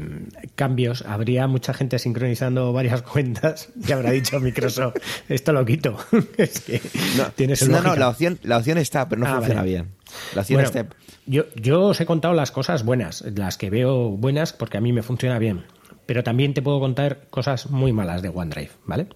[0.55, 1.03] cambios.
[1.03, 4.95] Habría mucha gente sincronizando varias cuentas y habrá dicho Microsoft,
[5.29, 5.97] esto lo quito.
[6.37, 6.81] es que
[7.17, 9.71] No, tiene su no, no, la opción, la opción está, pero no Ah, funciona vale.
[9.71, 9.91] bien.
[10.35, 10.95] La opción Bueno, está...
[11.25, 14.93] yo, yo os he contado las cosas buenas, las que veo buenas porque a mí
[14.93, 15.65] me funciona bien.
[16.05, 19.07] Pero también te puedo contar cosas muy malas de OneDrive, ¿vale?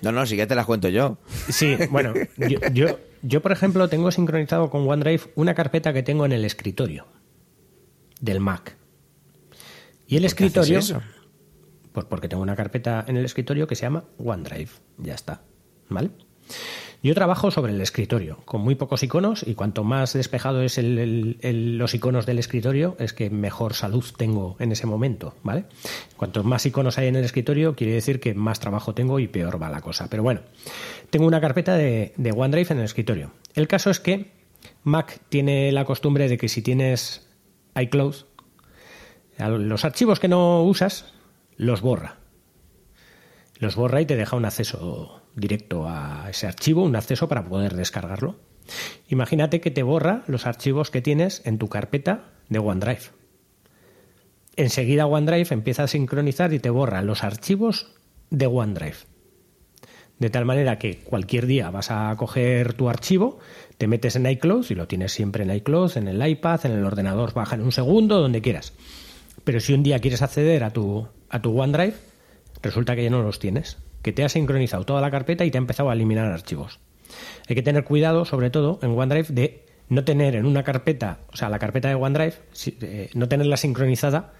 [0.00, 1.18] No, no, sí que te las cuento yo.
[1.50, 6.24] Sí, bueno, yo, yo, yo, por ejemplo tengo sincronizado con OneDrive una carpeta que tengo
[6.26, 7.06] en el escritorio
[8.20, 8.76] del Mac.
[10.06, 11.02] Y el ¿Por qué haces escritorio, eso?
[11.92, 15.42] pues porque tengo una carpeta en el escritorio que se llama OneDrive, ya está,
[15.88, 16.10] ¿vale?
[17.02, 20.98] Yo trabajo sobre el escritorio, con muy pocos iconos, y cuanto más despejado es el-
[20.98, 25.66] el- el- los iconos del escritorio, es que mejor salud tengo en ese momento, ¿vale?
[26.16, 29.60] Cuanto más iconos hay en el escritorio, quiere decir que más trabajo tengo y peor
[29.62, 30.08] va la cosa.
[30.08, 30.40] Pero bueno,
[31.14, 33.30] tengo una carpeta de, OneDrive en el escritorio.
[33.54, 34.32] El caso es que
[34.82, 37.30] Mac tiene la costumbre de que si tienes
[37.76, 38.16] iCloud,
[39.38, 41.14] los archivos que no usas,
[41.56, 42.16] los borra
[43.60, 47.76] los borra y te deja un acceso directo a ese archivo, un acceso para poder
[47.76, 48.40] descargarlo.
[49.06, 53.12] Imagínate que te borra los archivos que tienes en tu carpeta de OneDrive.
[54.56, 57.94] Enseguida OneDrive empieza a sincronizar y te borra los archivos
[58.30, 59.13] de OneDrive.
[60.18, 63.38] De tal manera que cualquier día vas a coger tu archivo,
[63.78, 66.84] te metes en iCloud y lo tienes siempre en iCloud, en el iPad, en el
[66.84, 68.72] ordenador, baja en un segundo, donde quieras.
[69.42, 71.94] Pero si un día quieres acceder a tu, a tu OneDrive,
[72.62, 75.58] resulta que ya no los tienes, que te ha sincronizado toda la carpeta y te
[75.58, 76.78] ha empezado a eliminar archivos.
[77.48, 81.36] Hay que tener cuidado, sobre todo en OneDrive, de no tener en una carpeta, o
[81.36, 82.34] sea, la carpeta de OneDrive,
[82.80, 84.32] eh, no tenerla sincronizada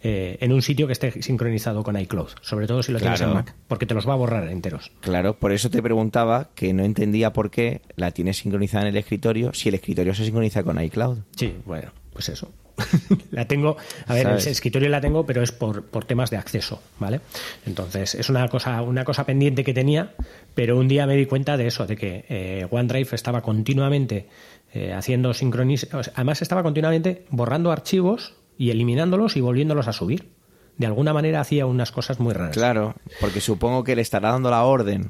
[0.00, 3.32] eh, en un sitio que esté sincronizado con iCloud, sobre todo si lo tienes en.
[3.32, 4.92] Mac, porque te los va a borrar enteros.
[5.00, 8.96] Claro, por eso te preguntaba que no entendía por qué la tienes sincronizada en el
[8.96, 11.18] escritorio si el escritorio se sincroniza con iCloud.
[11.36, 12.52] Sí, bueno, pues eso.
[13.32, 14.46] la tengo, a ver, ¿Sabes?
[14.46, 17.20] el escritorio la tengo, pero es por, por temas de acceso, ¿vale?
[17.66, 20.14] Entonces, es una cosa, una cosa pendiente que tenía,
[20.54, 24.28] pero un día me di cuenta de eso, de que eh, OneDrive estaba continuamente
[24.72, 30.28] eh, haciendo sincronización, además estaba continuamente borrando archivos y eliminándolos y volviéndolos a subir.
[30.76, 32.54] De alguna manera hacía unas cosas muy raras.
[32.56, 35.08] Claro, porque supongo que le estará dando la orden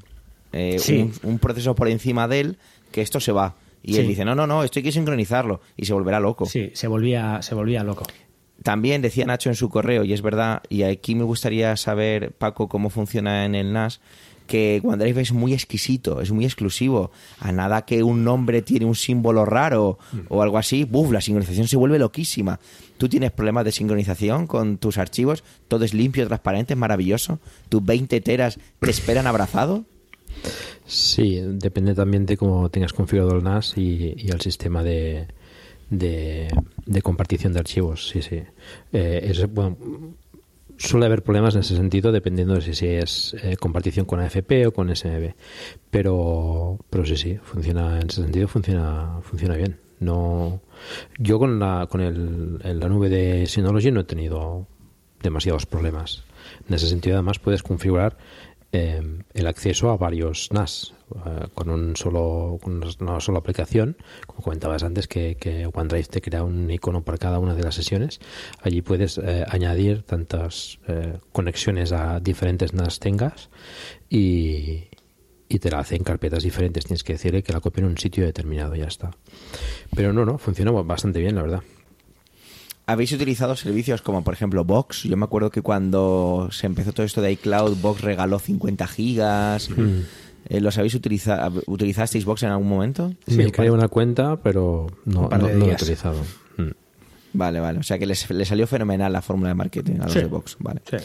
[0.52, 0.98] eh, Sí.
[1.22, 2.58] un, un proceso por encima de él
[2.92, 3.56] que esto se va.
[3.82, 5.60] Y él dice, no, no, no, esto hay que sincronizarlo.
[5.76, 6.46] Y se volverá loco.
[6.46, 8.04] Sí, se volvía, se volvía loco.
[8.62, 12.68] También decía Nacho en su correo, y es verdad, y aquí me gustaría saber, Paco,
[12.68, 14.00] cómo funciona en el NAS,
[14.48, 17.12] que OneDrive es muy exquisito, es muy exclusivo.
[17.38, 21.12] A nada que un nombre tiene un símbolo raro o algo así, ¡buf!
[21.12, 22.58] La sincronización se vuelve loquísima.
[22.96, 27.38] Tú tienes problemas de sincronización con tus archivos, todo es limpio, transparente, es maravilloso.
[27.68, 29.84] Tus 20 teras te esperan abrazado.
[30.86, 35.28] Sí, depende también de cómo tengas configurado el NAS y, el sistema de,
[35.90, 36.48] de,
[36.86, 38.08] de compartición de archivos.
[38.08, 38.42] Sí, sí.
[38.92, 39.76] Eh, es, bueno,
[40.78, 44.72] suele haber problemas en ese sentido dependiendo de si, es eh, compartición con AFP o
[44.72, 45.34] con SMB.
[45.90, 49.78] Pero, pero sí, sí, funciona en ese sentido funciona funciona bien.
[50.00, 50.62] No,
[51.18, 54.66] yo con la con el, la nube de Synology no he tenido
[55.22, 56.24] demasiados problemas.
[56.68, 58.16] En ese sentido, además, puedes configurar
[58.72, 59.02] eh,
[59.34, 60.94] el acceso a varios NAS
[61.26, 63.96] eh, con un solo con una sola aplicación
[64.26, 67.74] como comentabas antes que, que OneDrive te crea un icono para cada una de las
[67.74, 68.20] sesiones
[68.62, 73.50] allí puedes eh, añadir tantas eh, conexiones a diferentes NAS tengas
[74.10, 74.84] y,
[75.48, 76.84] y te la hace en carpetas diferentes.
[76.84, 79.10] Tienes que decirle que la copie en un sitio determinado, ya está.
[79.94, 81.62] Pero no, no, funciona bastante bien, la verdad.
[82.86, 85.02] ¿Habéis utilizado servicios como, por ejemplo, Box?
[85.02, 89.68] Yo me acuerdo que cuando se empezó todo esto de iCloud, Box regaló 50 gigas.
[89.70, 90.00] Mm.
[90.48, 91.62] Eh, ¿Los habéis utilizado?
[91.66, 93.12] ¿Utilizasteis Box en algún momento?
[93.26, 96.22] Me creé una cuenta, pero no, Un no, no he utilizado.
[96.56, 96.70] Mm.
[97.34, 97.78] Vale, vale.
[97.80, 100.20] O sea que les, les salió fenomenal la fórmula de marketing a los Sí.
[100.20, 100.56] de Box.
[100.60, 100.80] Vale.
[100.90, 100.96] Sí.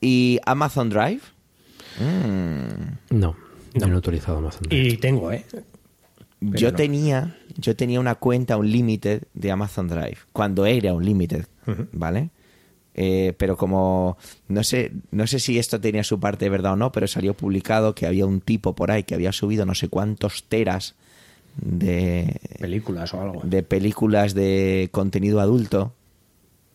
[0.00, 1.20] ¿Y Amazon Drive?
[2.00, 3.16] Mm.
[3.18, 3.36] No,
[3.74, 4.62] yo no he utilizado Amazon.
[4.70, 5.44] Y tengo, ¿eh?
[6.40, 6.76] Yo no.
[6.76, 11.46] tenía, yo tenía una cuenta Unlimited de Amazon Drive cuando era Unlimited,
[11.92, 12.30] ¿vale?
[13.00, 14.18] Eh, pero como
[14.48, 17.32] no sé, no sé si esto tenía su parte de verdad o no, pero salió
[17.32, 20.96] publicado que había un tipo por ahí que había subido no sé cuántos teras
[21.54, 23.40] de, Películas o algo.
[23.44, 25.92] de películas de contenido adulto,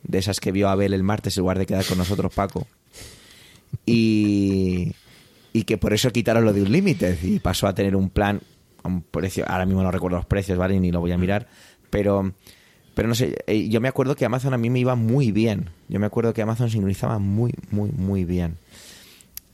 [0.03, 2.67] de esas que vio Abel el martes en lugar de quedar con nosotros Paco.
[3.85, 4.93] Y,
[5.51, 8.39] y que por eso quitaron lo de Unlimited y pasó a tener un plan
[8.81, 10.79] a un precio, ahora mismo no recuerdo los precios, ¿vale?
[10.79, 11.49] Ni lo voy a mirar,
[11.89, 12.31] pero
[12.93, 15.69] pero no sé, eh, yo me acuerdo que Amazon a mí me iba muy bien.
[15.89, 18.57] Yo me acuerdo que Amazon sincronizaba muy muy muy bien.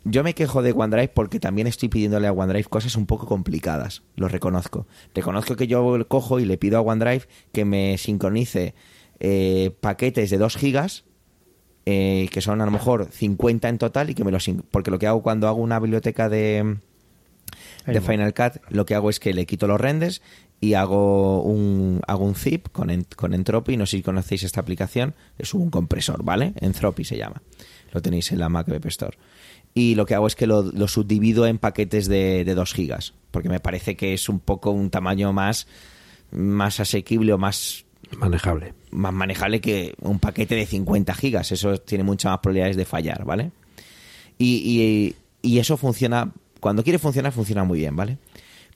[0.05, 4.01] Yo me quejo de OneDrive porque también estoy pidiéndole a OneDrive cosas un poco complicadas,
[4.15, 4.87] lo reconozco.
[5.13, 8.73] Reconozco que yo cojo y le pido a OneDrive que me sincronice
[9.19, 11.03] eh, paquetes de 2 gigas,
[11.85, 14.49] eh, que son a lo mejor 50 en total, y que me los...
[14.71, 16.77] Porque lo que hago cuando hago una biblioteca de,
[17.85, 18.01] de.
[18.01, 20.21] Final Cut, lo que hago es que le quito los renders
[20.61, 23.77] y hago un, hago un zip con, en- con Entropy.
[23.77, 25.15] No sé si conocéis esta aplicación.
[25.37, 26.53] Es un compresor, ¿vale?
[26.59, 27.41] Entropy se llama.
[27.91, 29.17] Lo tenéis en la Mac Web Store.
[29.73, 33.13] Y lo que hago es que lo, lo subdivido en paquetes de, de 2 gigas.
[33.31, 35.67] Porque me parece que es un poco un tamaño más,
[36.31, 37.85] más asequible o más
[38.17, 38.73] Manejable.
[38.91, 41.51] más manejable que un paquete de 50 gigas.
[41.51, 43.51] Eso tiene muchas más probabilidades de fallar, ¿vale?
[44.37, 48.17] Y, y- y eso funciona, cuando quiere funcionar, funciona muy bien, ¿vale?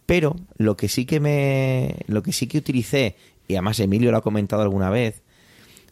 [0.05, 3.15] Pero lo que sí que me, lo que sí que utilicé,
[3.47, 5.21] y además Emilio lo ha comentado alguna vez,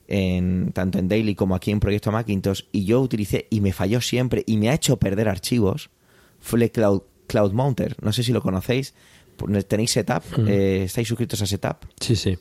[0.07, 4.01] en, tanto en Daily como aquí en Proyecto Macintosh, y yo utilicé y me falló
[4.01, 5.89] siempre y me ha hecho perder archivos,
[6.41, 7.95] fue Cloud, Cloud Mounter.
[8.01, 8.93] No sé si lo conocéis.
[9.67, 10.23] ¿Tenéis Setup?
[10.47, 11.77] Eh, ¿Estáis suscritos a Setup?
[11.99, 12.37] Sí, sí.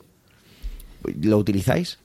[1.21, 1.97] ¿Lo utilizáis?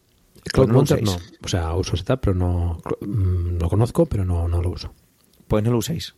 [0.53, 1.03] Cloud Pues no usáis.
[1.03, 1.19] no.
[1.45, 2.81] O sea, uso Setup, pero no.
[3.01, 4.95] mm, Lo conozco, pero no, no lo uso.
[5.49, 6.15] Pues no lo uséis.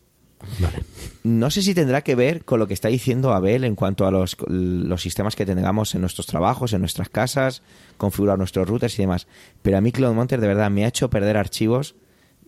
[1.24, 4.10] No sé si tendrá que ver con lo que está diciendo Abel en cuanto a
[4.10, 7.62] los, los sistemas que tengamos en nuestros trabajos, en nuestras casas,
[7.96, 9.26] configurar nuestros routers y demás.
[9.62, 11.96] Pero a mí Cloud Monter de verdad me ha hecho perder archivos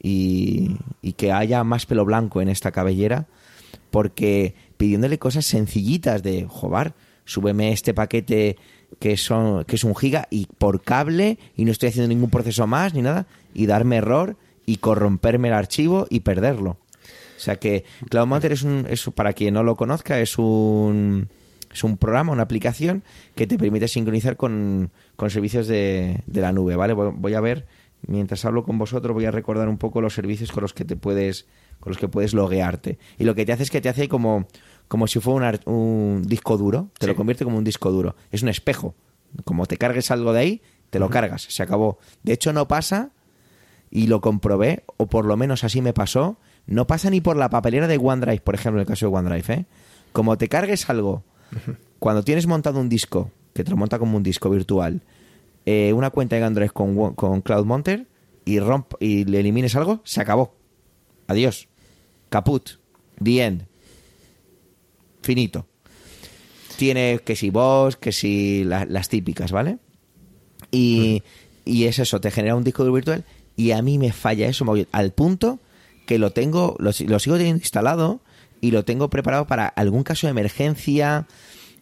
[0.03, 0.77] y,
[1.17, 3.27] que haya más pelo blanco en esta cabellera
[3.91, 8.57] porque pidiéndole cosas sencillitas de, joder, súbeme este paquete
[8.99, 12.67] que, son, que es un giga y por cable y no estoy haciendo ningún proceso
[12.67, 16.79] más ni nada y darme error y corromperme el archivo y perderlo.
[17.41, 21.29] O sea que Cloud Monter es un, es, para quien no lo conozca, es un,
[21.73, 23.03] es un programa, una aplicación
[23.35, 26.93] que te permite sincronizar con, con servicios de, de la nube, ¿vale?
[26.93, 27.67] Voy voy a ver,
[28.07, 30.97] mientras hablo con vosotros, voy a recordar un poco los servicios con los que te
[30.97, 31.47] puedes,
[31.81, 32.99] con los que puedes loguearte.
[33.19, 34.47] Y lo que te hace es que te hace como,
[34.87, 38.17] como si fuera un, un disco duro, te lo convierte como un disco duro.
[38.31, 38.95] Es un espejo.
[39.45, 41.99] Como te cargues algo de ahí, te lo cargas, se acabó.
[42.23, 43.13] De hecho, no pasa
[43.91, 46.37] y lo comprobé, o por lo menos así me pasó,
[46.71, 49.55] no pasa ni por la papelera de OneDrive, por ejemplo, en el caso de OneDrive,
[49.55, 49.65] ¿eh?
[50.13, 51.23] Como te cargues algo,
[51.99, 55.03] cuando tienes montado un disco, que te lo monta como un disco virtual,
[55.67, 58.07] eh, una cuenta de OneDrive con, con Cloud Monter
[58.45, 60.55] y, romp, y le elimines algo, se acabó.
[61.29, 61.69] Adiós.
[62.31, 62.71] Caput.
[63.23, 63.67] The end.
[65.23, 65.67] Finito.
[66.77, 69.79] Tiene que si vos, que si la- las típicas, ¿vale?
[70.71, 71.23] Y,
[71.65, 73.25] y es eso, te genera un disco virtual
[73.57, 75.59] y a mí me falla eso al punto
[76.11, 78.21] que lo tengo, lo, si- lo sigo teniendo instalado
[78.61, 81.29] y lo tengo preparado para algún caso de emergencia,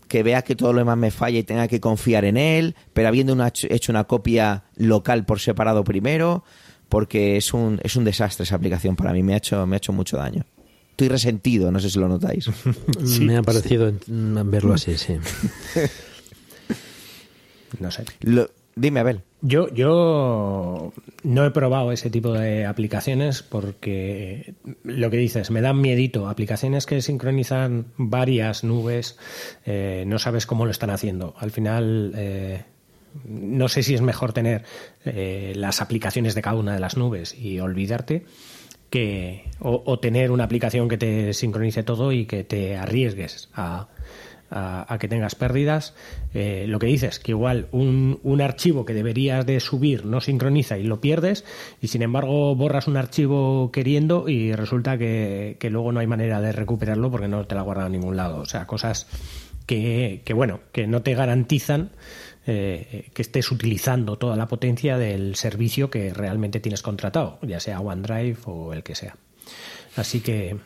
[0.06, 3.08] que vea que todo lo demás me falla y tenga que confiar en él, pero
[3.08, 6.44] habiendo una- hecho una copia local por separado primero,
[6.90, 9.78] porque es un, es un desastre esa aplicación para mí, me ha hecho, me ha
[9.78, 10.44] hecho mucho daño.
[10.90, 12.50] Estoy resentido, no sé si lo notáis.
[13.20, 15.14] Me ha parecido verlo así, sí.
[17.80, 18.04] No sé.
[18.20, 19.22] Lo- dime, Abel.
[19.40, 25.80] Yo, yo no he probado ese tipo de aplicaciones porque lo que dices, me dan
[25.80, 26.28] miedito.
[26.28, 29.18] Aplicaciones que sincronizan varias nubes,
[29.64, 31.34] eh, no sabes cómo lo están haciendo.
[31.38, 32.64] Al final, eh,
[33.24, 34.64] no sé si es mejor tener
[35.04, 38.24] eh, las aplicaciones de cada una de las nubes y olvidarte
[38.90, 43.88] que o, o tener una aplicación que te sincronice todo y que te arriesgues a,
[44.50, 45.94] a, que tengas pérdidas.
[46.34, 50.78] Eh, lo que dices, que igual un, un, archivo que deberías de subir no sincroniza
[50.78, 51.44] y lo pierdes,
[51.80, 56.40] y sin embargo borras un archivo queriendo y resulta que, que luego no hay manera
[56.40, 58.40] de recuperarlo porque no te la guarda a ningún lado.
[58.40, 59.06] O sea, cosas
[59.66, 61.90] que, que bueno, que no te garantizan
[62.50, 67.80] eh, que estés utilizando toda la potencia del servicio que realmente tienes contratado, ya sea
[67.80, 69.16] OneDrive o el que sea.
[69.96, 70.56] Así que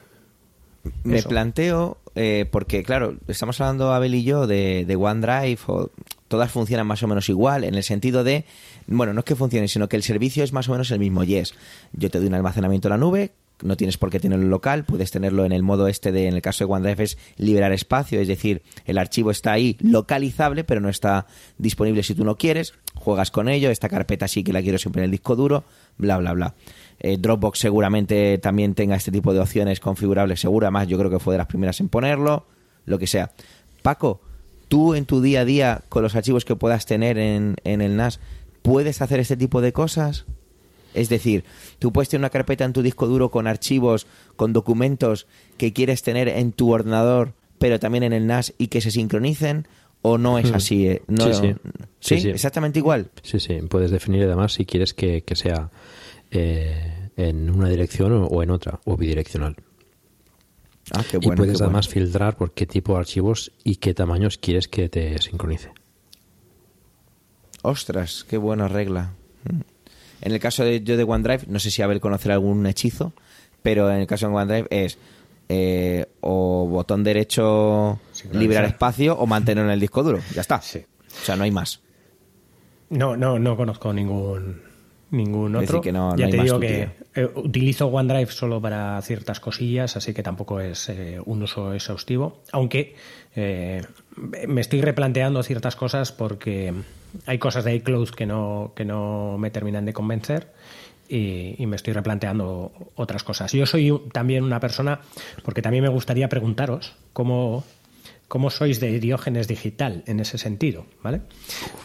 [1.02, 5.90] me planteo, eh, porque claro, estamos hablando Abel y yo de, OneDrive, o
[6.28, 8.44] todas funcionan más o menos igual, en el sentido de,
[8.86, 11.24] bueno, no es que funcione, sino que el servicio es más o menos el mismo.
[11.24, 11.54] Yes,
[11.92, 13.32] yo te doy un almacenamiento en la nube,
[13.62, 16.42] no tienes por qué tenerlo local, puedes tenerlo en el modo este de, en el
[16.42, 20.88] caso de OneDrive, es liberar espacio, es decir, el archivo está ahí localizable, pero no
[20.88, 21.26] está
[21.58, 25.00] disponible si tú no quieres, juegas con ello, esta carpeta sí que la quiero siempre
[25.00, 25.64] en el disco duro,
[25.96, 26.54] bla, bla, bla.
[27.04, 30.66] Eh, Dropbox seguramente también tenga este tipo de opciones configurables, seguro.
[30.66, 32.46] Además, yo creo que fue de las primeras en ponerlo,
[32.86, 33.32] lo que sea.
[33.82, 34.20] Paco,
[34.68, 37.96] tú en tu día a día, con los archivos que puedas tener en, en el
[37.96, 38.20] NAS,
[38.62, 40.26] ¿puedes hacer este tipo de cosas?
[40.94, 41.42] Es decir,
[41.80, 45.26] tú puedes tener una carpeta en tu disco duro con archivos, con documentos
[45.56, 49.66] que quieres tener en tu ordenador, pero también en el NAS y que se sincronicen,
[50.02, 50.54] o no es hmm.
[50.54, 50.86] así.
[50.86, 51.02] Eh?
[51.08, 51.54] No, sí,
[51.98, 52.20] sí.
[52.20, 53.10] sí, exactamente igual.
[53.22, 53.54] Sí, sí.
[53.68, 55.70] Puedes definir además si quieres que, que sea
[56.32, 59.56] eh, en una dirección o, en otra, o bidireccional.
[60.90, 64.38] Ah, qué bueno, y puedes además filtrar por qué tipo de archivos y qué tamaños
[64.38, 65.72] quieres que te sincronice.
[67.62, 69.12] Ostras, qué buena regla.
[69.44, 69.60] Mm.
[70.22, 73.12] En el caso de yo de OneDrive, no sé si haber conocer algún hechizo,
[73.62, 74.98] pero en el caso de OneDrive es
[75.48, 78.00] eh, o botón derecho
[78.32, 80.20] liberar espacio o mantenerlo en el disco duro.
[80.34, 80.56] Ya está.
[80.56, 81.80] O sea, no hay más.
[82.88, 84.71] No, no, no conozco ningún
[85.12, 85.82] ningún otro.
[86.16, 90.88] ya te digo que eh, utilizo OneDrive solo para ciertas cosillas, así que tampoco es
[90.88, 92.40] eh, un uso exhaustivo.
[92.50, 92.96] Aunque
[93.36, 93.82] eh,
[94.48, 96.72] me estoy replanteando ciertas cosas porque
[97.26, 100.48] hay cosas de iCloud que no, que no me terminan de convencer.
[101.08, 103.52] Y, y, me estoy replanteando otras cosas.
[103.52, 105.00] Yo soy también una persona,
[105.42, 107.64] porque también me gustaría preguntaros cómo,
[108.32, 110.86] ¿Cómo sois de Diógenes digital en ese sentido?
[111.02, 111.20] ¿vale?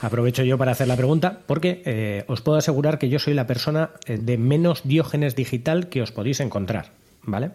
[0.01, 3.45] Aprovecho yo para hacer la pregunta porque eh, os puedo asegurar que yo soy la
[3.45, 6.93] persona eh, de menos Diógenes digital que os podéis encontrar.
[7.23, 7.47] ¿vale?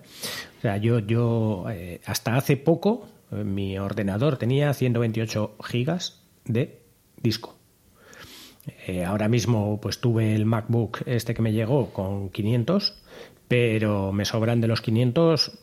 [0.59, 6.83] O sea, yo, yo eh, hasta hace poco mi ordenador tenía 128 gigas de
[7.23, 7.57] disco.
[9.07, 13.02] ahora mismo pues tuve el MacBook este que me llegó con 500
[13.53, 15.59] pero me sobran de los 500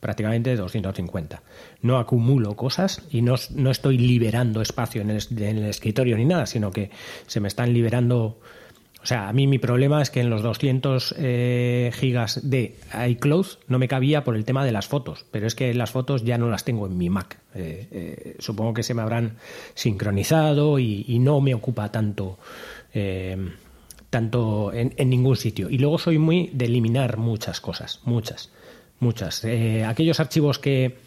[0.00, 1.42] prácticamente 250.
[1.82, 6.88] No acumulo cosas y no, estoy liberando espacio en el, escritorio ni nada, sino que
[7.26, 8.40] se me están liberando...
[9.02, 12.76] O sea, a mí mi problema es que en los 200 eh, gigas de
[13.10, 16.24] iCloud no me cabía por el tema de las fotos, pero es que las fotos
[16.24, 17.40] ya no las tengo en mi Mac.
[17.54, 19.36] Eh, eh, supongo que se me habrán
[19.74, 22.38] sincronizado y, y no me ocupa tanto
[24.14, 25.68] tanto en, ningún sitio.
[25.68, 28.52] Y luego soy muy de eliminar muchas cosas, muchas,
[29.00, 29.44] muchas.
[29.44, 30.98] Eh, aquellos archivos que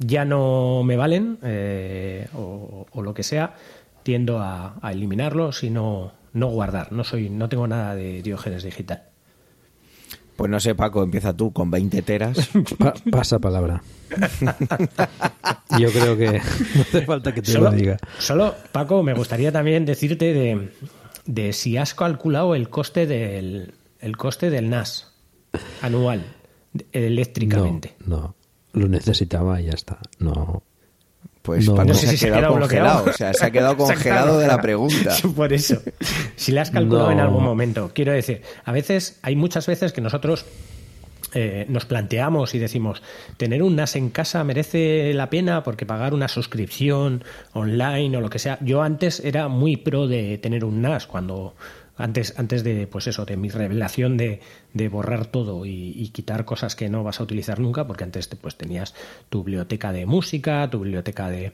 [0.00, 3.54] ya no me valen eh, o, lo que sea,
[4.02, 6.90] tiendo a, eliminarlos y no, no guardar.
[6.90, 9.04] No soy, no tengo nada de Diógenes digital.
[10.34, 12.50] Pues no sé, Paco, empieza tú con 20 teras.
[13.12, 13.80] pasa palabra.
[15.78, 16.32] Yo creo que
[16.74, 17.96] no hace falta que te lo diga.
[18.18, 20.72] Solo, Paco, me gustaría también decirte de,
[21.26, 25.12] de si has calculado el coste del, el coste del NAS
[25.82, 26.24] anual
[26.92, 27.96] eléctricamente.
[28.06, 28.34] No,
[28.72, 29.98] lo necesitaba y ya está.
[30.18, 30.62] No.
[31.42, 33.04] Pues no, sé si se, ha quedado congelado.
[33.08, 35.14] O sea, se ha quedado congelado de la pregunta.
[35.36, 35.80] Por eso.
[36.34, 37.92] Si la has calculado en algún momento.
[37.94, 40.44] Quiero decir, a veces, hay muchas veces que nosotros
[41.34, 43.02] eh, nos planteamos y decimos,
[43.36, 48.30] tener un NAS en casa merece la pena porque pagar una suscripción online o lo
[48.30, 48.58] que sea.
[48.60, 51.54] Yo antes era muy pro de tener un NAS cuando
[51.96, 54.40] antes, antes de, pues eso, de mi revelación de,
[54.74, 58.56] de borrar todo y, quitar cosas que no vas a utilizar nunca, porque antes pues
[58.56, 58.94] tenías
[59.28, 61.52] tu biblioteca de música, tu biblioteca de,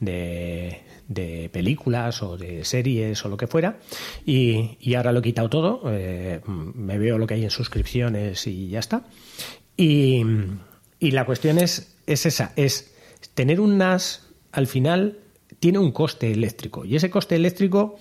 [0.00, 3.78] de, películas o de series o lo que fuera,
[4.26, 8.46] y, y ahora lo he quitado todo, eh, me veo lo que hay en suscripciones
[8.46, 9.04] y ya está.
[9.76, 10.22] Y,
[10.98, 12.94] y la cuestión es, es esa, es
[13.34, 14.22] tener un NAS
[14.52, 15.18] al final
[15.58, 17.96] tiene un coste eléctrico, y ese coste eléctrico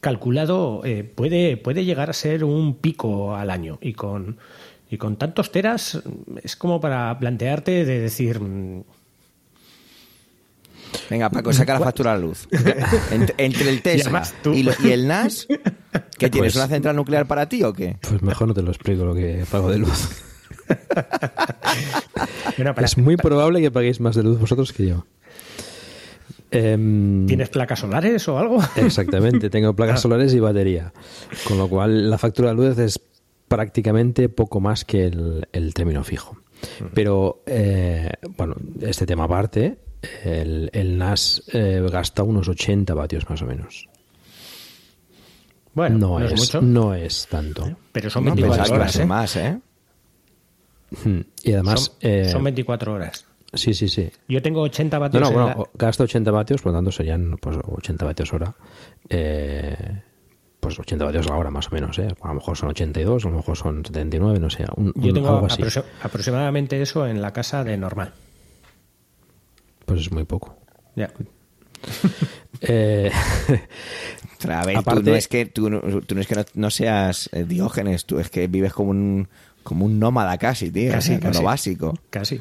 [0.00, 4.38] calculado eh, puede, puede llegar a ser un pico al año y con,
[4.90, 6.02] y con tantos teras
[6.42, 8.40] es como para plantearte de decir...
[8.40, 8.84] Mm,
[11.08, 12.48] Venga, Paco, saca la factura a la luz.
[13.38, 14.22] Entre, el Tesla
[14.52, 15.46] y, el NAS,
[16.18, 16.52] ¿qué tienes?
[16.52, 17.96] Pues ¿Una central nuclear para ti o qué?
[18.00, 20.08] Pues mejor no te lo explico lo que pago de luz.
[22.76, 25.06] Es muy probable que paguéis más de luz vosotros que yo.
[26.52, 28.58] Em, ¿Tienes placas solares o algo?
[28.76, 30.02] Exactamente, tengo placas Ah.
[30.02, 30.92] solares y batería.
[31.46, 33.00] Con lo cual, la factura de luz es
[33.48, 36.36] prácticamente poco más que el, el término fijo.
[36.94, 39.78] Pero, eh, bueno, este tema aparte,
[40.24, 43.88] el, el NAS eh, gasta unos 80 vatios más o menos.
[45.72, 47.76] Bueno, no, no, es, es mucho, no es tanto.
[47.92, 48.96] pero son No, 24 pensaba que iba a horas.
[48.96, 49.06] ¿eh?
[49.06, 49.58] más, ¿eh?
[51.44, 53.24] Y además, Son, son 24 horas.
[53.54, 54.10] Sí, sí, sí.
[54.28, 56.78] Yo tengo 80 No, vatios no, en bueno, la- o- gasta 80 vatios, por lo
[56.78, 58.54] tanto serían pues 80 vatios hora.
[59.08, 60.02] Eh,
[60.60, 62.08] pues 80 vatios la hora más o menos, ¿eh?
[62.20, 65.14] A lo mejor son 82, a lo mejor son 79, no sé, un, Yo un-
[65.14, 65.62] tengo algo así.
[65.62, 68.12] aproxi- aproximadamente eso en la casa de normal.
[69.86, 70.56] Pues es muy poco.
[70.96, 71.10] Ya.
[72.62, 73.10] Eh,
[74.50, 76.70] a ver, Aparte- tú no es que, tú, no- tú no, es que no, no
[76.70, 79.28] seas eh, diógenes, tú es que vives como un,
[79.62, 80.90] como un nómada casi, tío.
[80.92, 81.38] Casi, o sea, con casi.
[81.42, 81.94] lo básico.
[82.10, 82.40] Casi.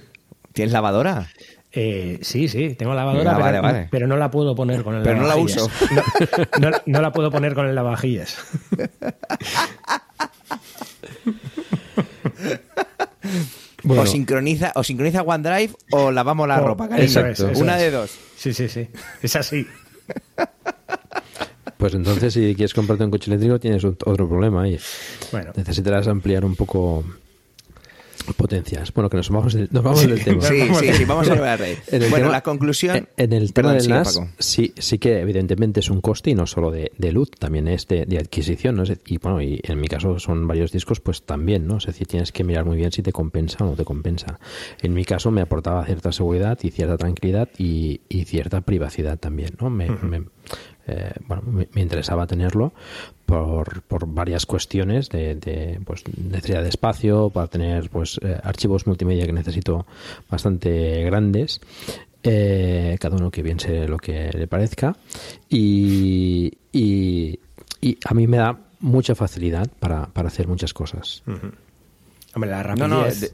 [0.54, 1.28] ¿Tienes lavadora?
[1.72, 3.88] Eh, sí, sí, tengo lavadora, Ah, pero, vale, vale.
[3.92, 5.64] pero no la puedo poner con el Pero no la lavavajillas.
[5.64, 5.72] uso.
[6.60, 8.38] No, no- no la puedo poner con el lavavajillas.
[13.84, 17.06] bueno, O sincroniza, o sincroniza OneDrive o lavamos la O- ropa, cariño.
[17.08, 17.82] eso es, eso Una es.
[17.84, 18.12] de dos.
[18.36, 18.88] Sí, sí, sí.
[19.22, 19.66] Es así.
[21.78, 24.80] pues entonces si quieres comprarte un coche eléctrico tienes ot- otro problema ahí.
[25.32, 27.04] Bueno, Necesitarás ampliar un poco
[28.34, 28.94] potencias.
[28.94, 30.42] Bueno, que nos vamos, del- nos vamos del tema.
[30.50, 31.78] Sí, Vamos sí, a- sí, vamos a llevar a reír.
[31.92, 33.08] Bueno, tema- la conclusión...
[33.18, 36.72] En, el tema del NAS, sí, sí que evidentemente es un coste y no solo
[36.72, 38.76] de, de luz, también es de, de adquisición.
[38.76, 38.84] ¿no?
[39.06, 41.78] Y bueno, y en mi caso son varios discos, pues también, ¿no?
[41.78, 44.40] Es decir, tienes que mirar muy bien si te compensa o no te compensa.
[44.82, 49.52] En mi caso me aportaba cierta seguridad y cierta tranquilidad y, y cierta privacidad también,
[49.60, 49.70] ¿no?
[49.70, 50.24] Me, me-
[50.90, 52.74] eh, bueno, me, me interesaba tenerlo
[53.26, 58.88] por, por varias cuestiones de, de, pues, necesidad de espacio, para tener pues eh, archivos
[58.88, 59.86] multimedia que necesito
[60.30, 61.62] bastante grandes,
[62.24, 64.96] eh, cada uno que bien se lo que le parezca,
[65.48, 67.40] y, y,
[67.82, 71.22] y a mí me da mucha facilidad para, para hacer muchas cosas.
[72.34, 73.32] hombre, la No, no, de-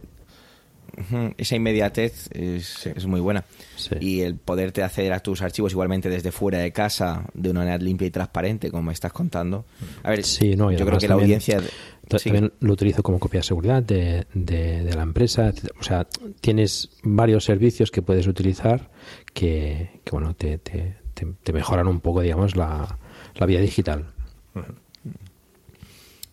[1.38, 3.44] esa inmediatez es, es muy buena.
[3.76, 3.96] Sí.
[4.00, 7.78] Y el poderte hacer a tus archivos igualmente desde fuera de casa, de una manera
[7.78, 9.66] limpia y transparente, como me estás contando.
[10.04, 11.62] A ver, Sí, no, yo creo que la también- audiencia...
[12.08, 15.52] También lo utilizo como copia de seguridad de, de- de la empresa.
[15.80, 16.06] O sea,
[16.40, 18.92] tienes varios servicios que puedes utilizar
[19.34, 23.00] que, que, bueno, te, te- te- te mejoran un poco, digamos, la,
[23.34, 24.06] la vida digital.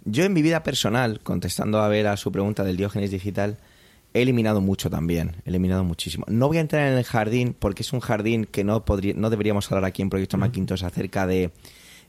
[0.05, 3.57] Yo en mi vida personal, contestando a ver a su pregunta del Diógenes digital,
[4.15, 6.25] he eliminado mucho también, he eliminado muchísimo.
[6.29, 9.31] No voy a entrar en el jardín porque es un jardín que no podría, no
[9.31, 11.51] deberíamos hablar aquí en Proyecto Macintosh acerca de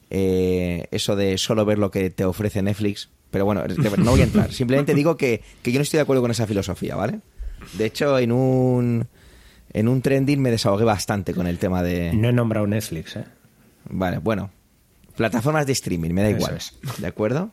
[0.09, 3.09] eh, eso de solo ver lo que te ofrece Netflix.
[3.31, 3.63] Pero bueno,
[3.97, 4.51] no voy a entrar.
[4.53, 7.19] Simplemente digo que, que yo no estoy de acuerdo con esa filosofía, ¿vale?
[7.73, 9.07] De hecho, en un
[9.73, 12.13] en un trending me desahogué bastante con el tema de...
[12.13, 13.25] No he nombrado Netflix, ¿eh?
[13.89, 14.51] Vale, bueno.
[15.15, 16.57] Plataformas de streaming, me da Eso igual.
[16.57, 16.73] es.
[16.99, 17.51] ¿De acuerdo?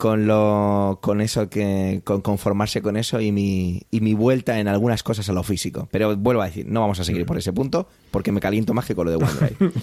[0.00, 4.66] Con lo con eso que con conformarse con eso y mi y mi vuelta en
[4.66, 5.88] algunas cosas a lo físico.
[5.90, 8.86] Pero vuelvo a decir, no vamos a seguir por ese punto porque me caliento más
[8.86, 9.72] que con lo de OneDrive.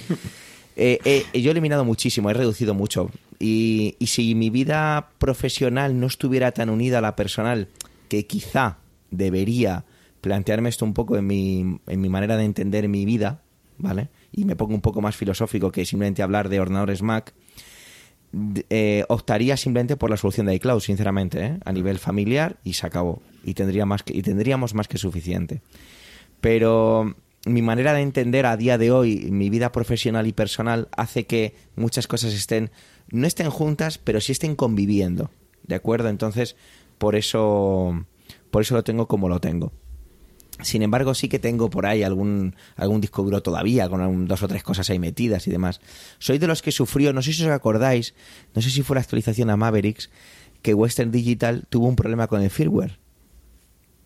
[0.79, 0.99] Eh,
[1.33, 3.09] eh, yo he eliminado muchísimo, he reducido mucho.
[3.39, 7.67] Y, y si mi vida profesional no estuviera tan unida a la personal,
[8.09, 8.77] que quizá
[9.09, 9.85] debería
[10.21, 13.41] plantearme esto un poco en mi, en mi manera de entender mi vida,
[13.77, 14.09] ¿vale?
[14.31, 17.33] Y me pongo un poco más filosófico que simplemente hablar de ordenadores Mac,
[18.69, 21.57] eh, optaría simplemente por la solución de iCloud, sinceramente, ¿eh?
[21.63, 23.21] a nivel familiar y se acabó.
[23.43, 25.61] Y, tendría más que, y tendríamos más que suficiente.
[26.41, 27.15] Pero
[27.45, 31.55] mi manera de entender a día de hoy mi vida profesional y personal hace que
[31.75, 32.71] muchas cosas estén,
[33.09, 35.29] no estén juntas, pero sí estén conviviendo.
[35.63, 36.09] ¿De acuerdo?
[36.09, 36.55] Entonces,
[36.97, 38.05] por eso,
[38.51, 39.71] por eso lo tengo como lo tengo.
[40.61, 44.41] Sin embargo, sí que tengo por ahí algún, algún disco duro todavía, con algún- dos
[44.43, 45.79] o tres cosas ahí metidas y demás.
[46.17, 48.13] Soy de los que sufrió, no sé si os acordáis,
[48.55, 50.09] no sé si fue la actualización a Mavericks,
[50.63, 52.97] que Western Digital tuvo un problema con el firmware.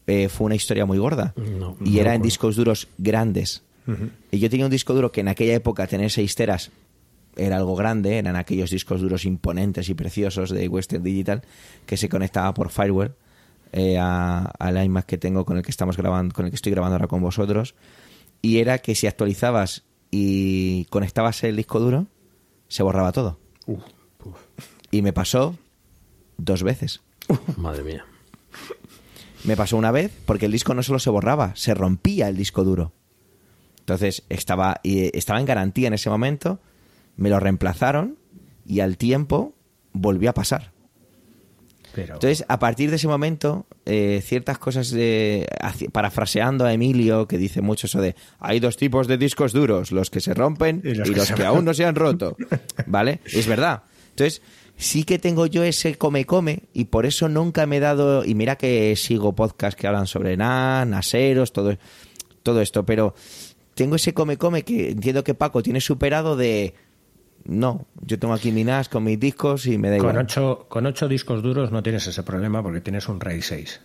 [0.08, 1.34] Eh, fue una historia muy gorda.
[1.38, 3.64] No, y no era en discos duros grandes.
[4.32, 6.72] Y yo tenía un disco duro que en aquella época tener 6 teras
[7.36, 11.44] era algo grande, eran aquellos discos duros imponentes y preciosos de Western Digital
[11.86, 13.14] que se conectaba por fireware
[13.72, 16.72] eh, a- al iMac que tengo con el que estamos grabando, con el que estoy
[16.72, 17.76] grabando ahora con vosotros.
[18.42, 22.08] Y era que si actualizabas y conectabas el disco duro,
[22.68, 23.40] se borraba todo.
[24.92, 25.58] Y me pasó
[26.38, 27.02] dos veces.
[27.58, 28.06] Madre mía.
[29.44, 32.64] Me pasó una vez porque el disco no solo se borraba, se rompía el disco
[32.64, 32.92] duro.
[33.80, 36.60] Entonces estaba, y estaba en garantía en ese momento,
[37.16, 38.18] me lo reemplazaron
[38.66, 39.54] y al tiempo
[39.94, 40.71] volvió a pasar.
[41.94, 42.16] Pero...
[42.16, 45.48] Entonces, a partir de ese momento, eh, ciertas cosas, de,
[45.92, 50.10] parafraseando a Emilio, que dice mucho eso de, hay dos tipos de discos duros, los
[50.10, 52.38] que se rompen y los, que, aún no se han roto,
[52.86, 53.20] ¿vale?
[53.26, 53.84] Es verdad.
[54.10, 54.42] Entonces,
[54.78, 58.56] sí que tengo yo ese come-come y por eso nunca me he dado, y mira
[58.56, 61.78] que sigo podcasts que hablan sobre NAS, naseros, todo,
[62.44, 63.14] todo esto, pero
[63.76, 66.74] tengo ese come-come que entiendo que Paco tiene superado de...
[67.46, 70.16] No, yo tengo aquí mi NAS con mis discos y me da igual.
[70.16, 73.82] Con ocho, con ocho discos duros no tienes ese problema porque tienes un RAID 6.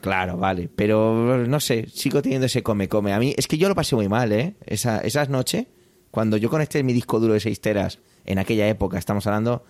[0.00, 3.12] Claro, vale, pero no sé, sigo teniendo ese come-come.
[3.12, 4.54] A mí es que yo lo pasé muy mal, ¿eh?
[4.64, 5.66] Esa, esas noches,
[6.10, 9.64] cuando yo conecté mi disco duro de 6 teras, en aquella época, estamos hablando,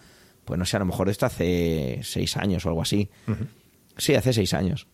[0.45, 3.11] pues no sé, a lo mejor de esto hace 6 años o algo así.
[3.97, 4.87] Sí, hace 6 años.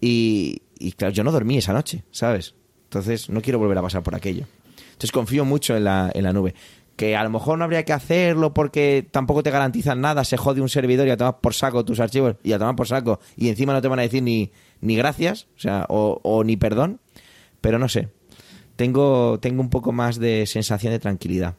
[0.00, 2.54] Y, y claro, yo no dormí esa noche, ¿sabes?
[2.84, 4.46] Entonces no quiero volver a pasar por aquello.
[4.92, 6.54] Entonces confío mucho en la, en la nube.
[6.96, 10.62] Que a lo mejor no habría que hacerlo porque tampoco te garantizan nada, se jode
[10.62, 13.48] un servidor y a tomar por saco tus archivos y a tomar por saco y
[13.50, 17.00] encima no te van a decir ni, ni gracias, o sea, o, ni perdón,
[17.60, 18.08] pero no sé.
[18.76, 21.54] Tengo, tengo un poco más de sensación de tranquilidad.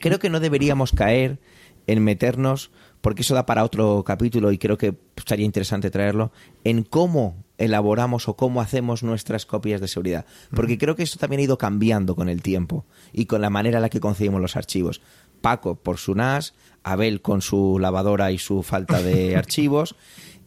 [0.00, 1.38] Creo que no deberíamos caer
[1.86, 2.70] en meternos,
[3.00, 6.32] porque eso da para otro capítulo y creo que estaría interesante traerlo,
[6.64, 10.26] en cómo elaboramos o cómo hacemos nuestras copias de seguridad.
[10.54, 13.78] Porque creo que eso también ha ido cambiando con el tiempo y con la manera
[13.78, 15.00] en la que concebimos los archivos.
[15.40, 19.94] Paco por su NAS, Abel con su lavadora y su falta de archivos,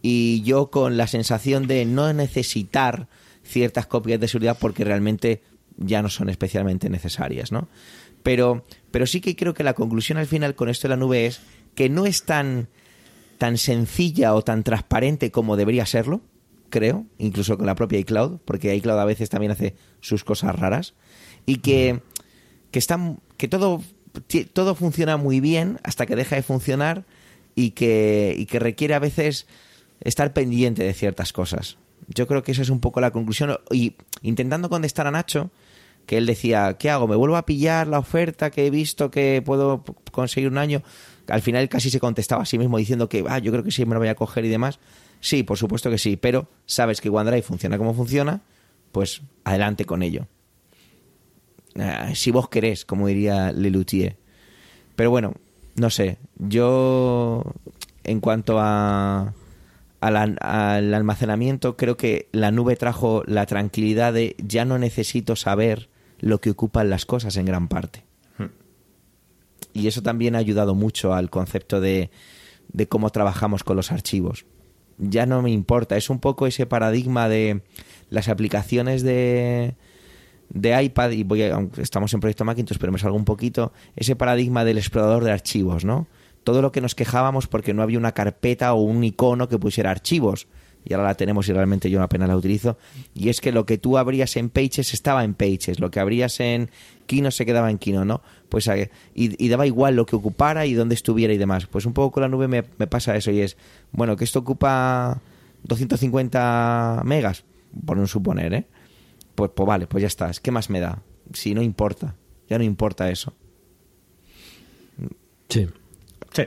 [0.02, 3.08] y yo con la sensación de no necesitar
[3.44, 5.42] ciertas copias de seguridad porque realmente
[5.78, 7.70] ya no son especialmente necesarias, ¿no?
[8.24, 11.28] Pero, pero sí que creo que la conclusión al final con esto de la nube
[11.28, 11.42] es
[11.76, 12.70] que no es tan,
[13.38, 16.22] tan sencilla o tan transparente como debería serlo,
[16.76, 20.94] creo, incluso con la propia iCloud, porque iCloud a veces también hace sus cosas raras,
[21.46, 22.02] y que,
[22.72, 23.82] que, están, que todo,
[24.52, 27.06] todo funciona muy bien hasta que deja de funcionar
[27.56, 29.48] y que, y que requiere a veces
[30.02, 31.78] estar pendiente de ciertas cosas.
[32.14, 33.58] Yo creo que esa es un poco la conclusión.
[33.72, 35.52] Y intentando contestar a Nacho,
[36.06, 37.08] que él decía, ¿qué hago?
[37.08, 40.84] ¿Me vuelvo a pillar la oferta que he visto que puedo conseguir un año?
[41.30, 43.86] Al final casi se contestaba a sí mismo diciendo que, ah, yo creo que sí
[43.86, 44.80] me lo voy a coger y demás.
[45.26, 48.44] Sí, por supuesto que sí, pero sabes que OneDrive funciona como funciona,
[48.92, 50.28] pues adelante con ello.
[51.80, 54.18] Ah, si vos querés, como diría Lelutier.
[54.96, 55.34] Pero bueno,
[55.78, 56.20] no sé.
[56.38, 57.44] Yo,
[58.04, 59.34] en cuanto a,
[60.00, 60.38] al,
[60.94, 66.52] almacenamiento, creo que la nube trajo la tranquilidad de ya no necesito saber lo que
[66.52, 68.04] ocupan las cosas en gran parte.
[69.74, 72.12] Y eso también ha ayudado mucho al concepto de,
[72.72, 74.46] de cómo trabajamos con los archivos.
[74.98, 77.62] Ya no me importa, es un poco ese paradigma de
[78.10, 79.76] las aplicaciones de,
[80.50, 84.16] de iPad, y voy a- estamos en proyecto Macintosh, pero me salgo un poquito, ese
[84.16, 86.08] paradigma del explorador de archivos, ¿no?
[86.44, 89.92] Todo lo que nos quejábamos porque no había una carpeta o un icono que pusiera
[89.92, 90.48] archivos.
[90.86, 92.78] Y ahora la tenemos y realmente yo apenas la utilizo.
[93.14, 96.40] Y es que lo que tú abrías en Pages estaba en Pages, lo que abrías
[96.40, 96.70] en
[97.08, 98.22] Kino se quedaba en Kino, ¿no?
[98.50, 101.66] Pues eh, y, y daba igual lo que ocupara y dónde estuviera y demás.
[101.66, 103.58] Pues un poco con la nube me, me pasa eso y es,
[103.92, 105.20] bueno, que esto ocupa
[105.64, 107.44] 250 megas,
[107.86, 108.66] por un suponer, ¿eh?
[109.34, 110.32] Pues, pues vale, pues ya está.
[110.42, 111.02] ¿Qué más me da?
[111.34, 112.16] Si no importa,
[112.48, 113.34] ya no importa eso.
[115.50, 115.68] Sí.
[116.32, 116.44] Sí.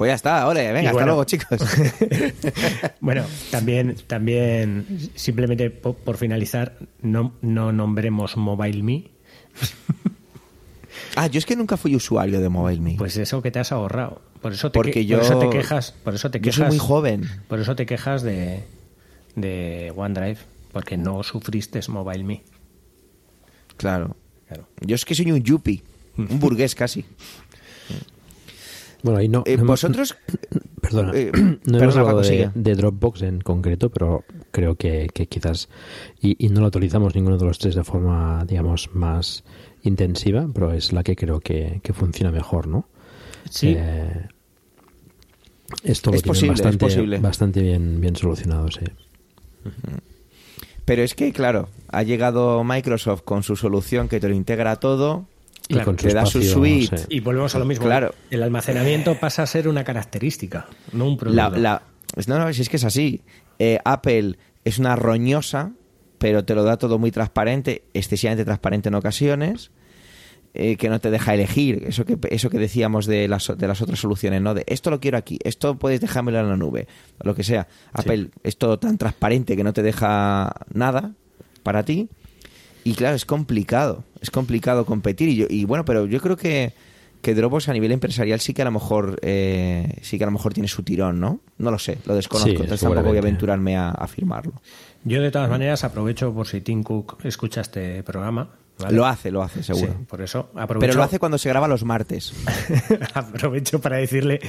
[0.00, 1.06] Pues ya está, ahora, venga, Y hasta bueno.
[1.08, 1.60] luego, chicos.
[3.00, 9.10] Bueno, también, también simplemente po- por, finalizar, no, no nombremos MobileMe,
[11.16, 12.94] ah, yo es que nunca fui usuario de MobileMe.
[12.96, 14.22] pues eso que te has ahorrado.
[14.40, 16.56] Por eso te, Porque que- yo- por eso te quejas, por eso te yo quejas,
[16.56, 17.28] soy muy joven.
[17.48, 18.64] Por eso te quejas de,
[19.36, 20.38] de OneDrive,
[20.72, 22.42] porque no sufriste MobileMe.
[23.76, 24.16] Claro.
[24.48, 24.66] Claro.
[24.80, 25.82] Yo es que soy un yuppie,
[26.16, 27.04] un burgués casi.
[29.02, 29.42] Bueno, ahí no.
[29.46, 30.16] Eh, vosotros...
[30.80, 35.68] Perdona, eh, no hemos perdona, hablado de, Dropbox en concreto, pero creo que, que quizás,
[36.20, 39.44] y, y no lo utilizamos ninguno de los tres de forma, digamos, más
[39.82, 42.86] intensiva, pero es la que creo que, que funciona mejor, ¿no?
[43.48, 44.28] Sí, Eh,
[45.84, 47.18] esto lo Es posible, es bastante, posible.
[47.18, 48.84] bastante bien, bien solucionado, sí.
[50.84, 55.26] Pero es que, claro, ha llegado Microsoft con su solución que te lo integra todo.
[55.70, 56.98] Y Claro, con te da su suite.
[56.98, 57.04] sí.
[57.10, 57.86] y volvemos a lo mismo.
[57.86, 58.12] Claro.
[58.28, 61.82] El almacenamiento pasa a ser una característica, no un La, la-
[62.26, 63.22] no, no, si es que es así.
[63.60, 65.70] Eh, Apple es una roñosa,
[66.18, 69.70] pero te lo da todo muy transparente, excesivamente transparente en ocasiones,
[70.54, 71.84] eh, que no te deja elegir.
[71.86, 74.54] Eso que, eso que decíamos de las, de las otras soluciones, ¿no?
[74.54, 76.88] De esto lo quiero aquí, esto puedes dejármelo en la nube,
[77.20, 77.68] o lo que sea.
[77.92, 81.12] Apple es todo tan transparente que no te deja nada
[81.62, 82.08] para ti.
[82.90, 85.28] Y claro, es complicado, es complicado competir.
[85.28, 86.72] Y, yo- y bueno, pero yo creo que,
[87.22, 90.32] que Dropbox a nivel empresarial sí que a lo mejor eh, sí que a lo
[90.32, 91.40] mejor tiene su tirón, ¿no?
[91.58, 94.54] No lo sé, lo desconozco, Sí, entonces tampoco voy a aventurarme a afirmarlo.
[95.04, 98.50] Yo, de todas maneras, aprovecho por si Tim Cook escucha este programa.
[98.78, 98.96] ¿vale?
[98.96, 99.92] Lo hace, lo hace, seguro.
[99.98, 102.32] Sí, por eso aprovecho, Pero lo hace cuando se graba los martes.
[103.14, 104.40] aprovecho para decirle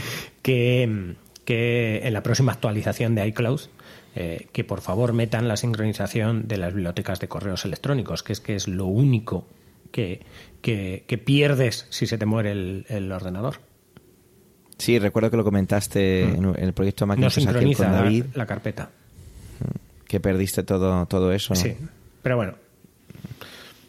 [0.42, 1.16] que,
[1.46, 3.62] que en la próxima actualización de iCloud
[4.16, 8.39] eh, que por favor metan la sincronización de las bibliotecas de correos electrónicos, que es
[8.41, 9.47] que es lo único
[9.91, 10.22] que,
[10.62, 13.59] que, que pierdes si se te muere el, el ordenador.
[14.78, 17.09] Sí, recuerdo que lo comentaste en en el proyecto Mm.
[17.09, 18.89] No Macintosh aquel sincroniza con David, la carpeta.
[20.07, 21.53] que perdiste todo, todo eso.
[21.53, 21.59] ¿no?
[21.59, 21.76] Sí,
[22.24, 22.55] pero bueno,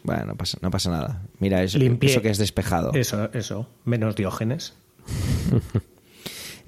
[0.03, 1.21] Bueno, no pasa, no pasa nada.
[1.39, 2.11] Mira, eso, Limpié.
[2.11, 2.91] eso que es despejado.
[2.93, 4.73] eso, eso, menos diógenes.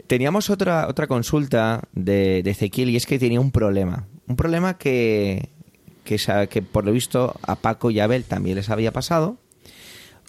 [0.08, 4.08] Teníamos otra, otra consulta de, de Ezequiel y es que tenía un problema.
[4.28, 5.50] Un problema que,
[6.04, 9.38] que, por lo visto a Paco y a Abel también les había pasado.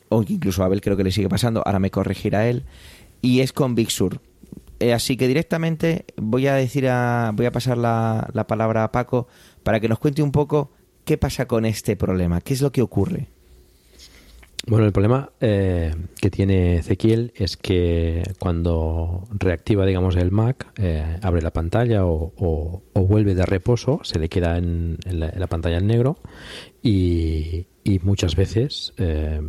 [0.08, 1.62] O incluso a Abel creo que le sigue pasando.
[1.66, 2.64] Ahora me corregirá él.
[3.22, 4.20] Y es con Big Sur.
[4.78, 8.92] Eh, así que directamente voy a decir a, voy a pasar la, la palabra a
[8.92, 9.26] Paco
[9.62, 10.70] para que nos cuente un poco
[11.04, 13.28] qué pasa con este problema, qué es lo que ocurre.
[14.68, 21.18] Bueno, el problema eh, que tiene Ezequiel es que cuando reactiva, digamos, el Mac, eh,
[21.22, 25.86] abre la pantalla o, o- vuelve de reposo, se le queda en, la, pantalla en
[25.86, 26.16] negro
[26.82, 29.40] y, y muchas veces eh,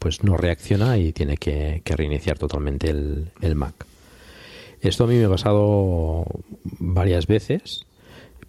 [0.00, 3.86] pues no reacciona y tiene que, que reiniciar totalmente el, el Mac.
[4.80, 6.24] Esto a mí me ha pasado
[6.80, 7.86] varias veces,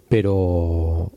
[0.09, 1.11] pero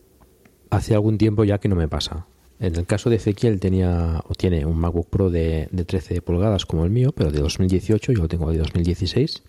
[0.71, 2.27] hace algún tiempo ya que no me pasa.
[2.61, 6.67] En el caso de Ezequiel tenía o tiene un MacBook Pro de, de 13 pulgadas
[6.67, 9.43] como el mío, pero de 2018, yo lo tengo de 2016.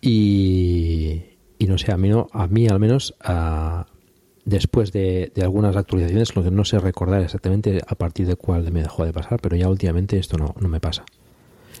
[0.00, 1.22] Y,
[1.58, 3.86] y no sé, a mí, no, a mí al menos a-
[4.44, 8.70] después de, de algunas actualizaciones, lo que no sé recordar exactamente a partir de cuál
[8.72, 11.04] me dejó de pasar, pero ya últimamente esto no, no me pasa.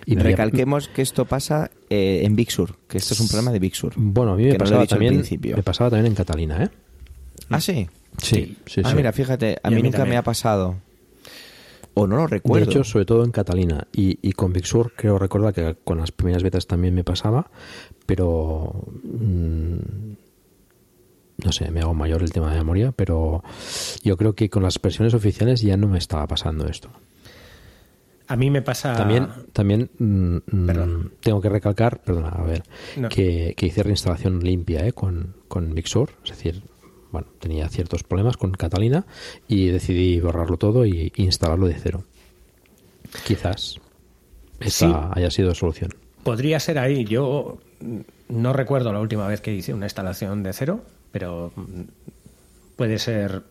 [0.04, 3.52] Y me Recalquemos que esto pasa eh, en Big Sur, que esto es un problema
[3.52, 3.94] de Big Sur.
[3.96, 5.14] Bueno, a mí me no pasaba, también,
[5.56, 6.68] me pasaba también en Catalina, ¿eh?
[7.50, 7.88] Ah, sí.
[8.16, 8.96] Sí, sí, ah, sí.
[8.96, 10.14] mira, fíjate, a mí, nunca también.
[10.14, 10.76] me ha pasado.
[11.94, 12.64] O no lo recuerdo.
[12.66, 13.86] De hecho, sobre todo en Catalina.
[13.92, 17.50] Y, y con Big Sur creo recordar que con las primeras betas también me pasaba,
[18.06, 19.76] pero mm,
[21.44, 23.42] no sé, me hago mayor el tema de memoria, pero
[24.02, 26.90] yo creo que con las versiones oficiales ya no me estaba pasando esto.
[28.26, 28.94] A mí me pasa...
[28.94, 32.62] También, también mm, mm, tengo que recalcar, perdona, a ver,
[32.96, 33.08] No.
[33.08, 34.92] que, que hice reinstalación limpia ¿eh?
[34.92, 36.62] con, con Big Sur, es decir,
[37.10, 39.06] bueno, tenía ciertos problemas con Catalina
[39.46, 42.04] y decidí borrarlo todo y instalarlo de cero.
[43.24, 43.80] Quizás
[44.60, 44.92] esta Sí.
[45.12, 45.94] haya sido solución.
[46.24, 47.04] Podría ser ahí.
[47.04, 47.98] Yo mm,
[48.28, 51.82] no recuerdo la última vez que hice una instalación de cero, pero mm,
[52.76, 53.42] puede ser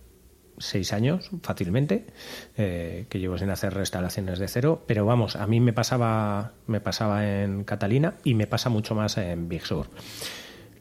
[0.60, 2.08] seis años fácilmente
[2.58, 4.84] eh, que llevo sin hacer reinstalaciones de cero.
[4.88, 9.18] Pero vamos, a mí me pasaba, me pasaba en Catalina y me pasa mucho más
[9.18, 9.88] en Big Sur.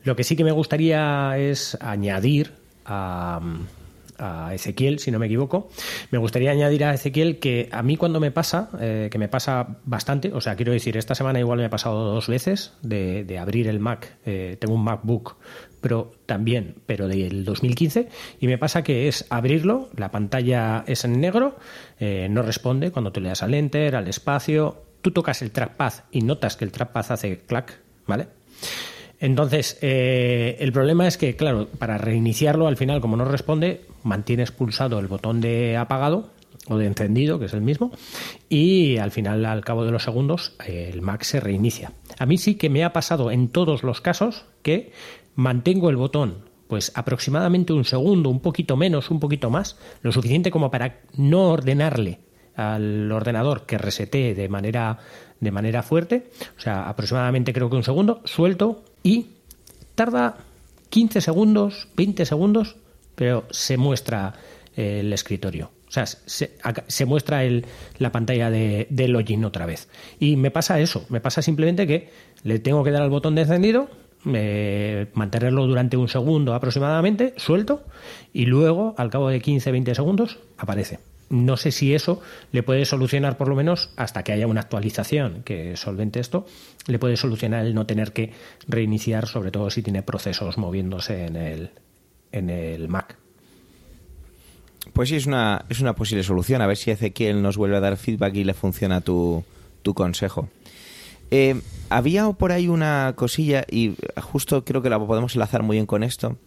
[0.05, 2.53] Lo que sí que me gustaría es añadir
[2.87, 3.41] a,
[4.55, 5.69] Ezequiel, si no me equivoco,
[6.11, 9.77] me gustaría añadir a Ezequiel que a mí cuando me pasa, eh, que me pasa
[9.85, 13.39] bastante, o sea, quiero decir, esta semana igual me ha pasado dos veces de, de
[13.39, 15.37] abrir el Mac, eh, tengo un MacBook
[15.83, 18.09] Pro también, pero del 2015,
[18.41, 21.59] y me pasa que es abrirlo, la pantalla es en negro,
[22.01, 25.93] eh, no responde cuando tú le das al Enter, al espacio, tú tocas el trackpad
[26.11, 28.29] y notas que el trackpad hace clac, ¿vale?
[29.19, 34.51] Entonces, eh, el problema es que, claro, para reiniciarlo al final, como no responde, mantienes
[34.51, 36.31] pulsado el botón de apagado
[36.69, 37.93] o de encendido, que es el mismo,
[38.49, 41.93] y al final, al cabo de los segundos, el Mac se reinicia.
[42.19, 44.93] A mí sí que me ha pasado en todos los casos que
[45.35, 50.51] mantengo el botón pues aproximadamente un segundo, un poquito menos, un poquito más, lo suficiente
[50.51, 52.19] como para no ordenarle
[52.57, 54.99] al ordenador que resetee de manera
[55.39, 59.29] de manera fuerte, o sea, aproximadamente creo que un segundo, suelto y
[59.95, 60.39] tarda
[60.91, 62.75] 15 segundos, 20 segundos,
[63.15, 64.35] pero se muestra
[64.77, 65.71] eh, el escritorio.
[65.89, 66.57] O sea, se,
[66.89, 67.65] se muestra el,
[67.99, 69.89] la pantalla de, de login otra vez.
[70.19, 72.11] Y me pasa eso, me pasa simplemente que
[72.43, 73.89] le tengo que dar al botón de encendido,
[74.25, 77.85] mantenerlo durante un segundo aproximadamente, suelto,
[78.33, 80.99] y luego, al cabo de 15-20 segundos, aparece.
[81.29, 82.21] No sé si eso
[82.53, 86.47] le puede solucionar, por lo menos, hasta que haya una actualización que solvente esto,
[86.87, 88.33] le puede solucionar el no tener que
[88.69, 91.71] reiniciar, sobre todo si tiene procesos moviéndose en el,
[92.31, 93.17] en el Mac.
[94.93, 96.63] Pues sí, es una, es una posible solución.
[96.63, 99.45] A ver si Ezequiel nos vuelve a dar feedback y le funciona tu,
[99.83, 100.49] tu consejo.
[101.31, 101.61] Eh,
[101.91, 106.03] había por ahí una cosilla, y justo creo que la podemos enlazar muy bien con
[106.03, 106.39] esto,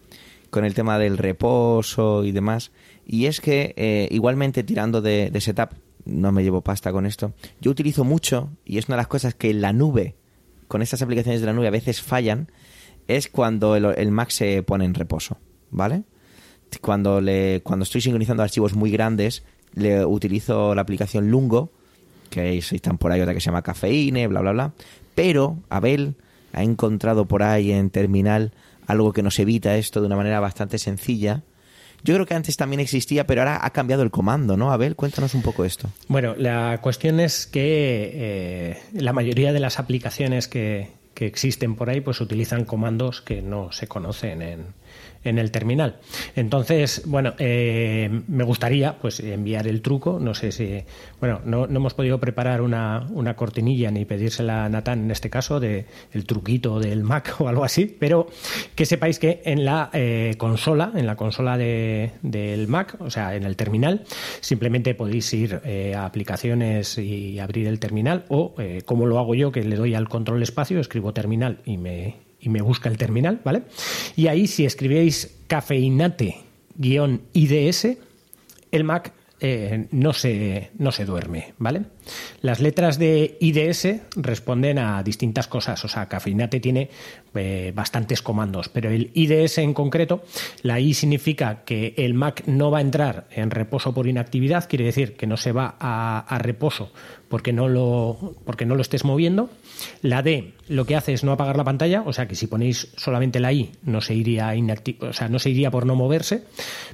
[0.48, 2.70] con el tema del reposo y demás.
[3.12, 5.70] Y es que, eh, igualmente tirando de, de setup,
[6.04, 7.32] no me llevo pasta con esto.
[7.60, 10.14] Yo utilizo mucho, y es una de las cosas que en la nube,
[10.68, 12.52] con estas aplicaciones de la nube a veces fallan,
[13.08, 15.38] es cuando el, el Mac se pone en reposo,
[15.72, 16.04] ¿vale?
[16.80, 19.42] Cuando, le, cuando estoy sincronizando archivos muy grandes,
[19.74, 21.72] le utilizo la aplicación Lungo,
[22.30, 24.72] que están por ahí otra que se llama Cafeine, bla, bla, bla.
[25.16, 26.14] Pero Abel
[26.52, 28.52] ha encontrado por ahí en terminal
[28.86, 31.42] algo que nos evita esto de una manera bastante sencilla.
[32.04, 34.72] Yo creo que antes también existía, pero ahora ha cambiado el comando, ¿no?
[34.72, 35.88] Abel, cuéntanos un poco esto.
[36.08, 41.90] Bueno, la cuestión es que eh, la mayoría de las aplicaciones que, que existen por
[41.90, 44.66] ahí pues utilizan comandos que no se conocen en,
[45.24, 45.96] en el terminal.
[46.36, 50.18] Entonces, bueno, eh, me gustaría pues enviar el truco.
[50.20, 50.82] No sé si,
[51.20, 55.30] bueno, no, no hemos podido preparar una, una, cortinilla ni pedírsela a Natán en este
[55.30, 58.28] caso de el truquito del Mac o algo así, pero
[58.74, 63.34] que sepáis que en la eh, consola, en la consola de, del Mac, o sea,
[63.34, 64.04] en el terminal,
[64.40, 69.34] simplemente podéis ir eh, a aplicaciones y abrir el terminal o eh, como lo hago
[69.34, 72.96] yo, que le doy al control espacio, escribo terminal y me y me busca el
[72.96, 73.62] terminal, ¿vale?
[74.16, 76.38] Y ahí si escribéis cafeinate-ids,
[78.72, 79.12] el Mac
[79.42, 81.84] eh, no, se, no se duerme, ¿vale?
[82.42, 86.90] Las letras de IDS responden a distintas cosas, o sea, Cafeinate tiene
[87.34, 90.24] eh, bastantes comandos, pero el IDS en concreto,
[90.62, 94.84] la I significa que el Mac no va a entrar en reposo por inactividad, quiere
[94.84, 96.92] decir que no se va a, a reposo
[97.30, 99.50] porque no, lo, porque no lo estés moviendo.
[100.02, 102.88] La D lo que hace es no apagar la pantalla, o sea que si ponéis
[102.96, 106.42] solamente la I no se iría inactivo, o sea, no se iría por no moverse,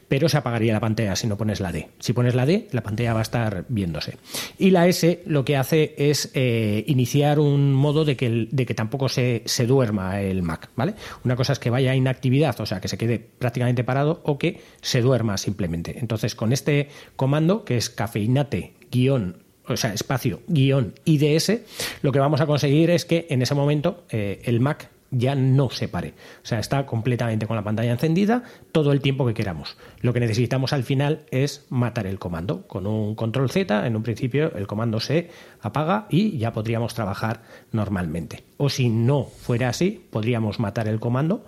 [0.09, 1.89] pero se apagaría la pantalla si no pones la D.
[2.01, 4.18] Si pones la D, la pantalla va a estar viéndose.
[4.59, 8.74] Y la S lo que hace es eh, iniciar un modo de que, de que
[8.74, 10.95] tampoco se, se, duerma el Mac, ¿vale?
[11.24, 14.39] Una cosa es que vaya a inactividad, o sea, que se quede prácticamente parado o
[14.39, 15.99] que se duerma simplemente.
[15.99, 21.60] Entonces, con este comando, que es cafeinate guion o sea, espacio guion IDS,
[22.02, 25.70] lo que vamos a conseguir es que en ese momento eh, el Mac ya no
[25.70, 26.14] se pare.
[26.42, 28.42] O sea, está completamente con la pantalla encendida
[28.72, 29.76] todo el tiempo que queramos.
[30.00, 32.66] Lo que necesitamos al final es matar el comando.
[32.66, 37.42] Con un control Z, en un principio, el comando se apaga y ya podríamos trabajar
[37.72, 38.44] normalmente.
[38.56, 41.44] O si no fuera así, podríamos matar el comando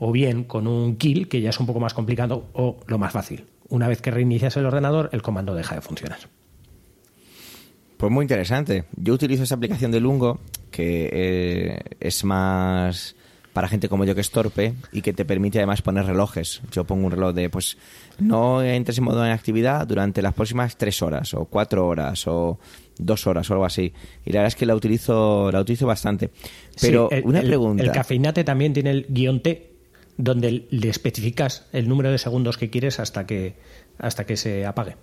[0.00, 3.12] o bien con un kill, que ya es un poco más complicado, o lo más
[3.12, 3.46] fácil.
[3.68, 6.20] Una vez que reinicias el ordenador, el comando deja de funcionar.
[7.98, 8.84] Pues muy interesante.
[8.96, 10.38] Yo utilizo esa aplicación de Lungo,
[10.70, 13.16] que eh, es más
[13.52, 16.62] para gente como yo que es torpe y que te permite además poner relojes.
[16.70, 17.76] Yo pongo un reloj de, pues,
[18.20, 22.60] no entres en modo de actividad durante las próximas tres horas, o cuatro horas, o
[22.98, 23.92] dos horas, o algo así.
[24.24, 26.30] Y la verdad es que la utilizo, la utilizo bastante.
[26.80, 27.82] Pero sí, el, una el, pregunta.
[27.82, 29.72] El cafeinate también tiene el guion T,
[30.16, 33.56] donde le especificas el número de segundos que quieres hasta que,
[33.98, 34.94] hasta que se apague.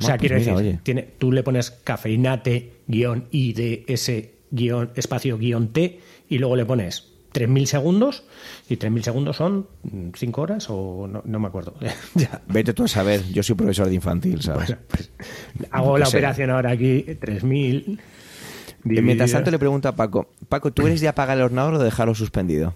[0.00, 0.80] O sea, Ah, pues quiero mira, decir, oye.
[0.82, 4.12] tiene, tú le pones cafeinate guion IDS
[4.50, 8.24] guion espacio guion T y luego le pones 3.000 segundos
[8.70, 9.66] y 3.000 segundos son
[10.14, 11.74] 5 horas o no, no me acuerdo.
[12.14, 12.40] ya.
[12.48, 14.68] Vete tú a saber, yo soy profesor de infantil, ¿sabes?
[14.68, 15.10] Bueno, pues,
[15.70, 16.16] hago No la sé.
[16.16, 17.98] operación ahora aquí, 3.000.
[17.98, 21.78] Eh, Mientras tanto le pregunto a Paco, Paco, ¿tú eres de apagar el ordenador o
[21.78, 22.74] de dejarlo suspendido?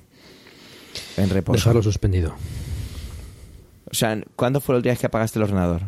[1.17, 1.57] En reposo.
[1.57, 2.35] Dejarlo suspendido.
[3.91, 5.83] O sea, ¿cuándo fue última vez que apagaste el ordenador?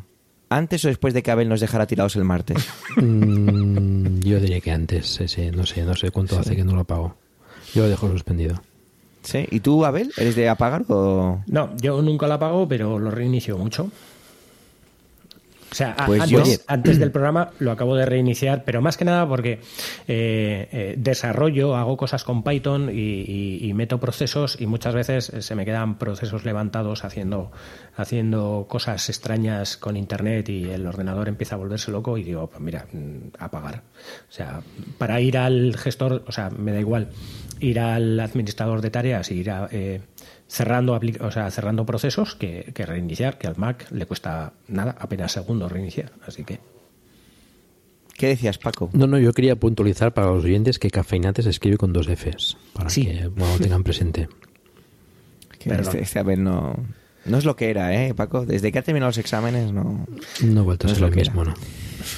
[0.49, 2.59] ¿Antes o después de que Abel nos dejara tirados el martes?
[2.97, 6.74] Mm, yo diría que antes, sí, sí, no sé, no sé cuánto hace que no
[6.74, 7.16] lo apago.
[7.74, 8.61] Yo lo dejo suspendido.
[9.22, 9.47] ¿Sí?
[9.51, 11.42] ¿Y tú, Abel, eres de apagar o...?
[11.47, 13.90] No, yo nunca lo apago, pero lo reinicio mucho.
[15.75, 16.61] O sea, Pues antes, yo- Oye.
[16.68, 19.55] antes del programa lo acabo de reiniciar, pero más que nada porque
[20.07, 25.33] eh, eh, desarrollo, hago cosas con Python y, y- y meto procesos y muchas veces
[25.37, 27.51] se me quedan procesos levantados haciendo,
[27.97, 32.61] haciendo cosas extrañas con Internet y el ordenador empieza a volverse loco y digo, pues
[32.61, 33.83] mira, mm, apagar.
[34.29, 34.61] O sea,
[34.99, 37.09] para ir al gestor, o sea, me da igual
[37.59, 40.01] ir al administrador de tareas y ir a, eh,
[40.49, 45.32] cerrando, o sea, cerrando procesos que, que reiniciar, que al Mac le cuesta nada, apenas
[45.32, 46.12] segundos reiniciar.
[46.26, 46.61] Así que
[48.16, 48.90] ¿Qué decías, Paco?
[48.92, 52.57] No, no, yo quería puntualizar para los oyentes que cafeinate se escribe con dos Fs,
[52.72, 53.07] para Sí.
[53.07, 54.28] que bueno, lo tengan presente.
[55.64, 56.76] Este, este Abel no...
[57.24, 58.45] No es lo que era, ¿eh, Paco?
[58.45, 60.07] Desde que ha terminado los exámenes, no...
[60.42, 61.53] No he vuelto No a ser lo mismo, era.
[61.53, 61.57] ¿no?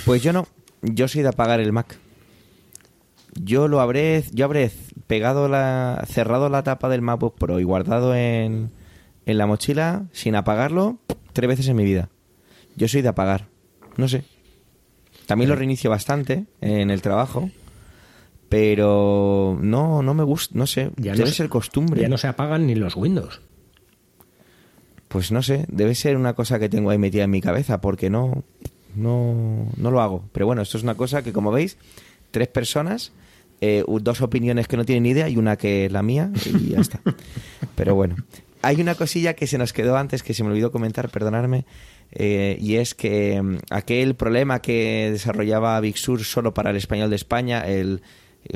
[0.05, 0.49] Pues yo no.
[0.83, 1.97] Yo soy de apagar el Mac.
[3.41, 4.25] Yo lo habré...
[4.33, 4.73] Yo habré
[5.07, 6.05] pegado la...
[6.09, 8.71] Cerrado la tapa del MacBook Pro y guardado en,
[9.27, 10.99] en la mochila sin apagarlo
[11.33, 12.09] tres veces en mi vida.
[12.77, 13.47] Yo soy de apagar.
[13.97, 14.25] No sé.
[15.27, 17.51] También lo reinicio bastante en el trabajo.
[18.49, 22.01] Pero no, no me gusta, no sé, ya debe no, se- ser costumbre.
[22.01, 23.41] Ya no se apagan ni los Windows.
[25.09, 28.09] Pues no sé, debe ser una cosa que tengo ahí metida en mi cabeza, porque
[28.09, 28.45] no,
[28.95, 30.25] no, no lo hago.
[30.33, 31.77] Pero bueno, esto es una cosa que, como veis,
[32.31, 33.13] tres personas,
[33.61, 36.71] eh, dos opiniones que no tienen ni idea y una que es la mía y
[36.71, 37.01] ya está.
[37.75, 38.17] Pero bueno,
[38.63, 41.65] hay una cosilla que se nos quedó antes que se me olvidó comentar, perdonadme,
[42.13, 47.11] eh, y es que mm, aquel problema que desarrollaba Big Sur solo para el español
[47.11, 48.03] de España, el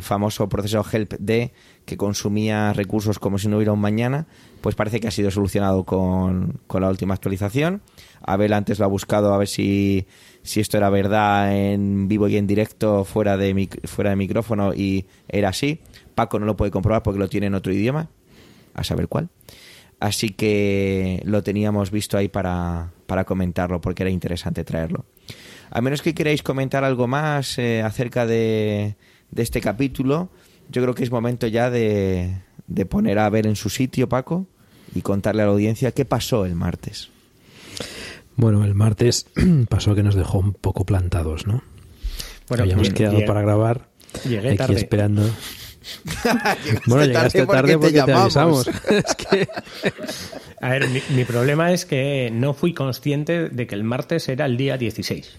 [0.01, 1.53] famoso proceso Help D,
[1.85, 4.27] que consumía recursos como si no hubiera un mañana,
[4.61, 7.83] pues parece que ha sido solucionado con, con la última actualización.
[8.23, 10.07] Abel antes lo ha buscado a ver si,
[10.43, 15.07] si esto era verdad en vivo y en directo fuera de, fuera de micrófono y
[15.29, 15.81] era así.
[16.15, 18.09] Paco no lo puede comprobar porque lo tiene en otro idioma,
[18.75, 19.29] a saber cuál.
[20.01, 25.05] Así que lo teníamos visto ahí para, para comentarlo porque era interesante traerlo.
[25.71, 28.97] A menos que queráis comentar algo más eh, acerca de,
[29.31, 30.31] de este capítulo,
[30.71, 32.35] yo creo que es momento ya de,
[32.67, 34.47] de poner a ver en su sitio, Paco,
[34.95, 37.11] y contarle a la audiencia qué pasó el martes.
[38.37, 39.27] Bueno, el martes
[39.69, 41.63] pasó que nos dejó un poco plantados, ¿no?
[42.49, 43.89] Bueno, Habíamos quedado para grabar.
[44.29, 45.23] Llegué aquí esperando.
[46.87, 48.69] bueno, llegaste tarde porque, te, avisamos.
[50.61, 54.45] A ver, mi, mi, problema es que no fui consciente de que el martes era
[54.47, 55.39] el día 16.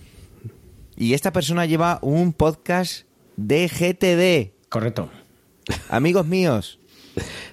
[0.98, 4.70] Y esta persona lleva un podcast de GTD.
[4.70, 5.10] Correcto.
[5.90, 6.80] Amigos míos,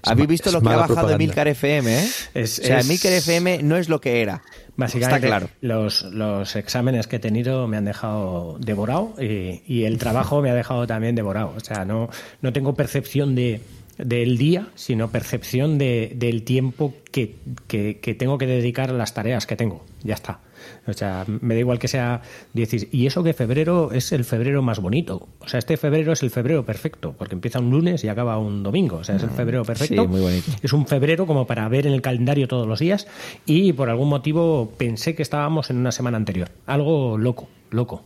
[0.03, 2.09] habéis visto lo que ha bajado Emilcar FM, ¿eh?
[2.43, 4.43] o sea, Emilcar FM no es lo que era.
[4.77, 5.51] Básicamente, Está claro.
[5.61, 10.51] los, los exámenes que he tenido me han dejado devorado y, y, el trabajo me
[10.51, 11.53] ha dejado también devorado.
[11.57, 12.09] O sea, no,
[12.43, 13.61] no tengo percepción de,
[13.99, 17.37] del día, sino percepción de, del tiempo que,
[17.67, 19.85] que, que tengo que dedicar a las tareas que tengo.
[20.05, 20.41] Ya está.
[20.87, 22.23] O sea, me da igual que sea
[22.55, 22.93] 10.
[22.93, 25.29] Y eso que febrero es el febrero más bonito.
[25.41, 28.63] O sea, este febrero es el febrero perfecto, porque empieza un lunes y acaba un
[28.63, 28.97] domingo.
[28.97, 30.03] O sea, es el febrero perfecto.
[30.03, 30.51] Sí, muy bonito.
[30.63, 33.07] Es un febrero como para ver en el calendario todos los días.
[33.47, 36.51] Y por algún motivo pensé que estábamos en una semana anterior.
[36.67, 38.03] Algo loco, loco.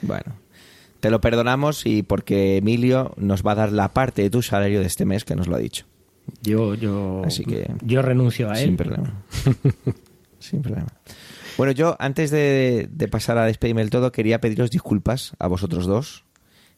[0.00, 0.32] Bueno,
[1.00, 4.80] te lo perdonamos y porque Emilio nos va a dar la parte de tu salario
[4.80, 5.84] de este mes que nos lo ha dicho.
[6.42, 8.66] Yo, yo, Así que, yo renuncio a él.
[8.66, 9.22] Sin problema.
[10.38, 10.88] sin problema.
[11.58, 16.24] Bueno, yo antes de, pasar a despedirme del todo, quería pediros disculpas a vosotros dos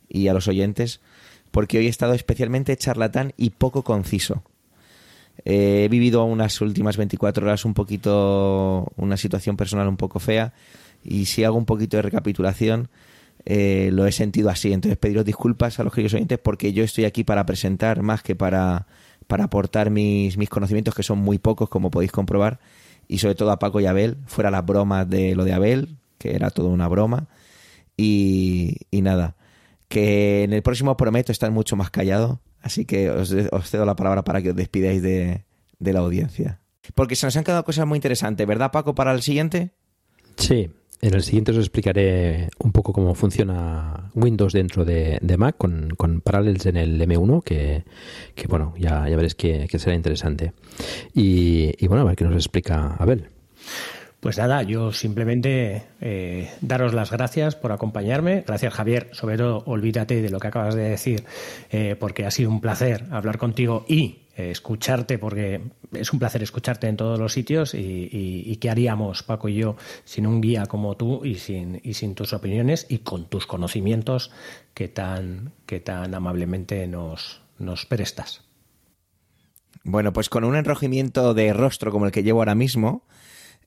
[0.09, 1.01] y a los oyentes,
[1.51, 4.43] porque hoy he estado especialmente charlatán y poco conciso.
[5.45, 10.55] Eh, he vivido unas últimas 24 horas un poquito, una situación personal un poco fea,
[11.05, 12.89] y si hago un poquito de recapitulación,
[13.45, 14.73] eh, lo he sentido así.
[14.73, 18.35] Entonces pediros disculpas a los queridos oyentes porque yo estoy aquí para presentar más que
[18.35, 18.87] para,
[19.29, 22.59] para aportar mis, mis conocimientos, que son muy pocos, como podéis comprobar
[23.09, 26.35] y sobre todo a Paco y Abel, fuera las bromas de lo de Abel, que
[26.35, 27.29] era todo una broma.
[27.97, 29.37] Y, nada,
[29.89, 33.97] que en el próximo prometo estar mucho más callado, así que os, os cedo la
[33.97, 35.45] palabra para que os despidáis de,
[35.79, 36.61] de la audiencia.
[36.95, 39.71] Porque se nos han quedado cosas muy interesantes, ¿verdad Paco, para el siguiente?
[40.37, 40.71] Sí,
[41.05, 46.65] en el siguiente os explicaré un poco cómo funciona Windows dentro de, Mac con, Parallels
[46.65, 47.85] en el M1, que,
[48.49, 50.55] bueno, ya, veréis que, será interesante.
[51.13, 53.29] Y, bueno, a ver qué nos explica Abel.
[54.21, 58.43] Pues nada, yo simplemente eh, daros las gracias por acompañarme.
[58.47, 59.11] Gracias, Javier.
[59.13, 61.25] Sobre todo, olvídate de lo que acabas de decir,
[61.71, 65.61] eh, porque ha sido un placer hablar contigo y escucharte, porque
[65.93, 70.27] es un placer escucharte en todos los sitios y, qué haríamos, Paco y yo, sin
[70.27, 74.31] un guía como tú y sin, y sin tus opiniones y con tus conocimientos
[74.75, 78.43] que tan, que tan amablemente nos, nos prestas.
[79.85, 83.07] Bueno, pues con un enrojimiento de rostro como el que llevo ahora mismo,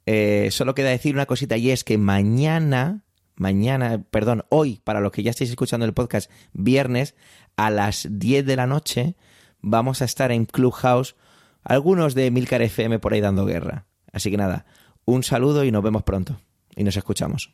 [0.08, 3.04] eh, solo queda decir una cosita y es que mañana,
[3.36, 7.14] mañana, perdón, hoy, para los que ya estáis escuchando el podcast, viernes,
[7.56, 9.16] a las 10 de la noche,
[9.62, 11.16] vamos a estar en Clubhouse,
[11.64, 13.86] algunos de Milcar FM por ahí dando guerra.
[14.12, 14.66] Así que nada,
[15.06, 16.40] un saludo y nos vemos pronto.
[16.76, 17.54] Y nos escuchamos.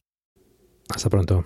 [0.89, 1.45] Hasta pronto.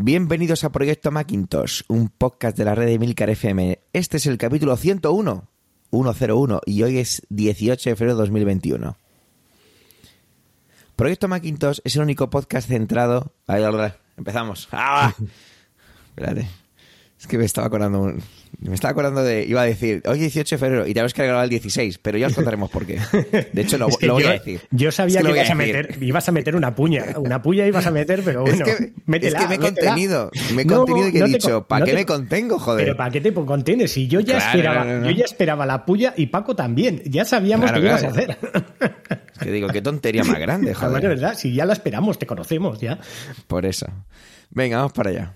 [0.00, 3.80] Bienvenidos a Proyecto Macintosh, un podcast de la red de Milcar FM.
[3.92, 5.48] Este es el capítulo 101,
[5.90, 8.96] 101, y hoy es 18 de febrero de 2021.
[10.94, 13.32] Proyecto Macintosh es el único podcast centrado...
[13.48, 13.64] Ahí,
[14.16, 14.68] empezamos.
[14.70, 15.12] ¡Ah!
[16.10, 16.48] Espérate.
[17.20, 18.14] Es que me estaba acordando.
[18.60, 19.44] Me estaba acordando de.
[19.44, 22.28] Iba a decir, hoy 18 de febrero y tenemos que grabar el 16, pero ya
[22.28, 23.00] os contaremos por qué.
[23.52, 24.60] De hecho, lo, lo voy yo, a decir.
[24.70, 27.04] Yo sabía Es que, ibas, a meter, ibas a meter una puña.
[27.16, 28.64] Una puña ibas a meter, pero bueno.
[28.64, 29.90] es que, métela, es que me he métela.
[29.90, 30.30] contenido.
[30.54, 32.06] Me he No, contenido y que no he te dicho, ¿para no qué te me
[32.06, 32.84] con- contengo, joder?
[32.84, 33.90] Pero ¿para qué te contienes?
[33.92, 37.02] Si yo ya Claro, esperaba, yo ya esperaba la puya y Paco también.
[37.04, 38.38] Ya sabíamos Claro, que ibas a hacer.
[39.38, 41.08] Es que digo, qué tontería más grande, Además, de joder.
[41.20, 42.98] verdad, si ya la esperamos, te conocemos ya.
[43.46, 43.86] Por eso.
[44.50, 45.32] Venga, vamos para allá.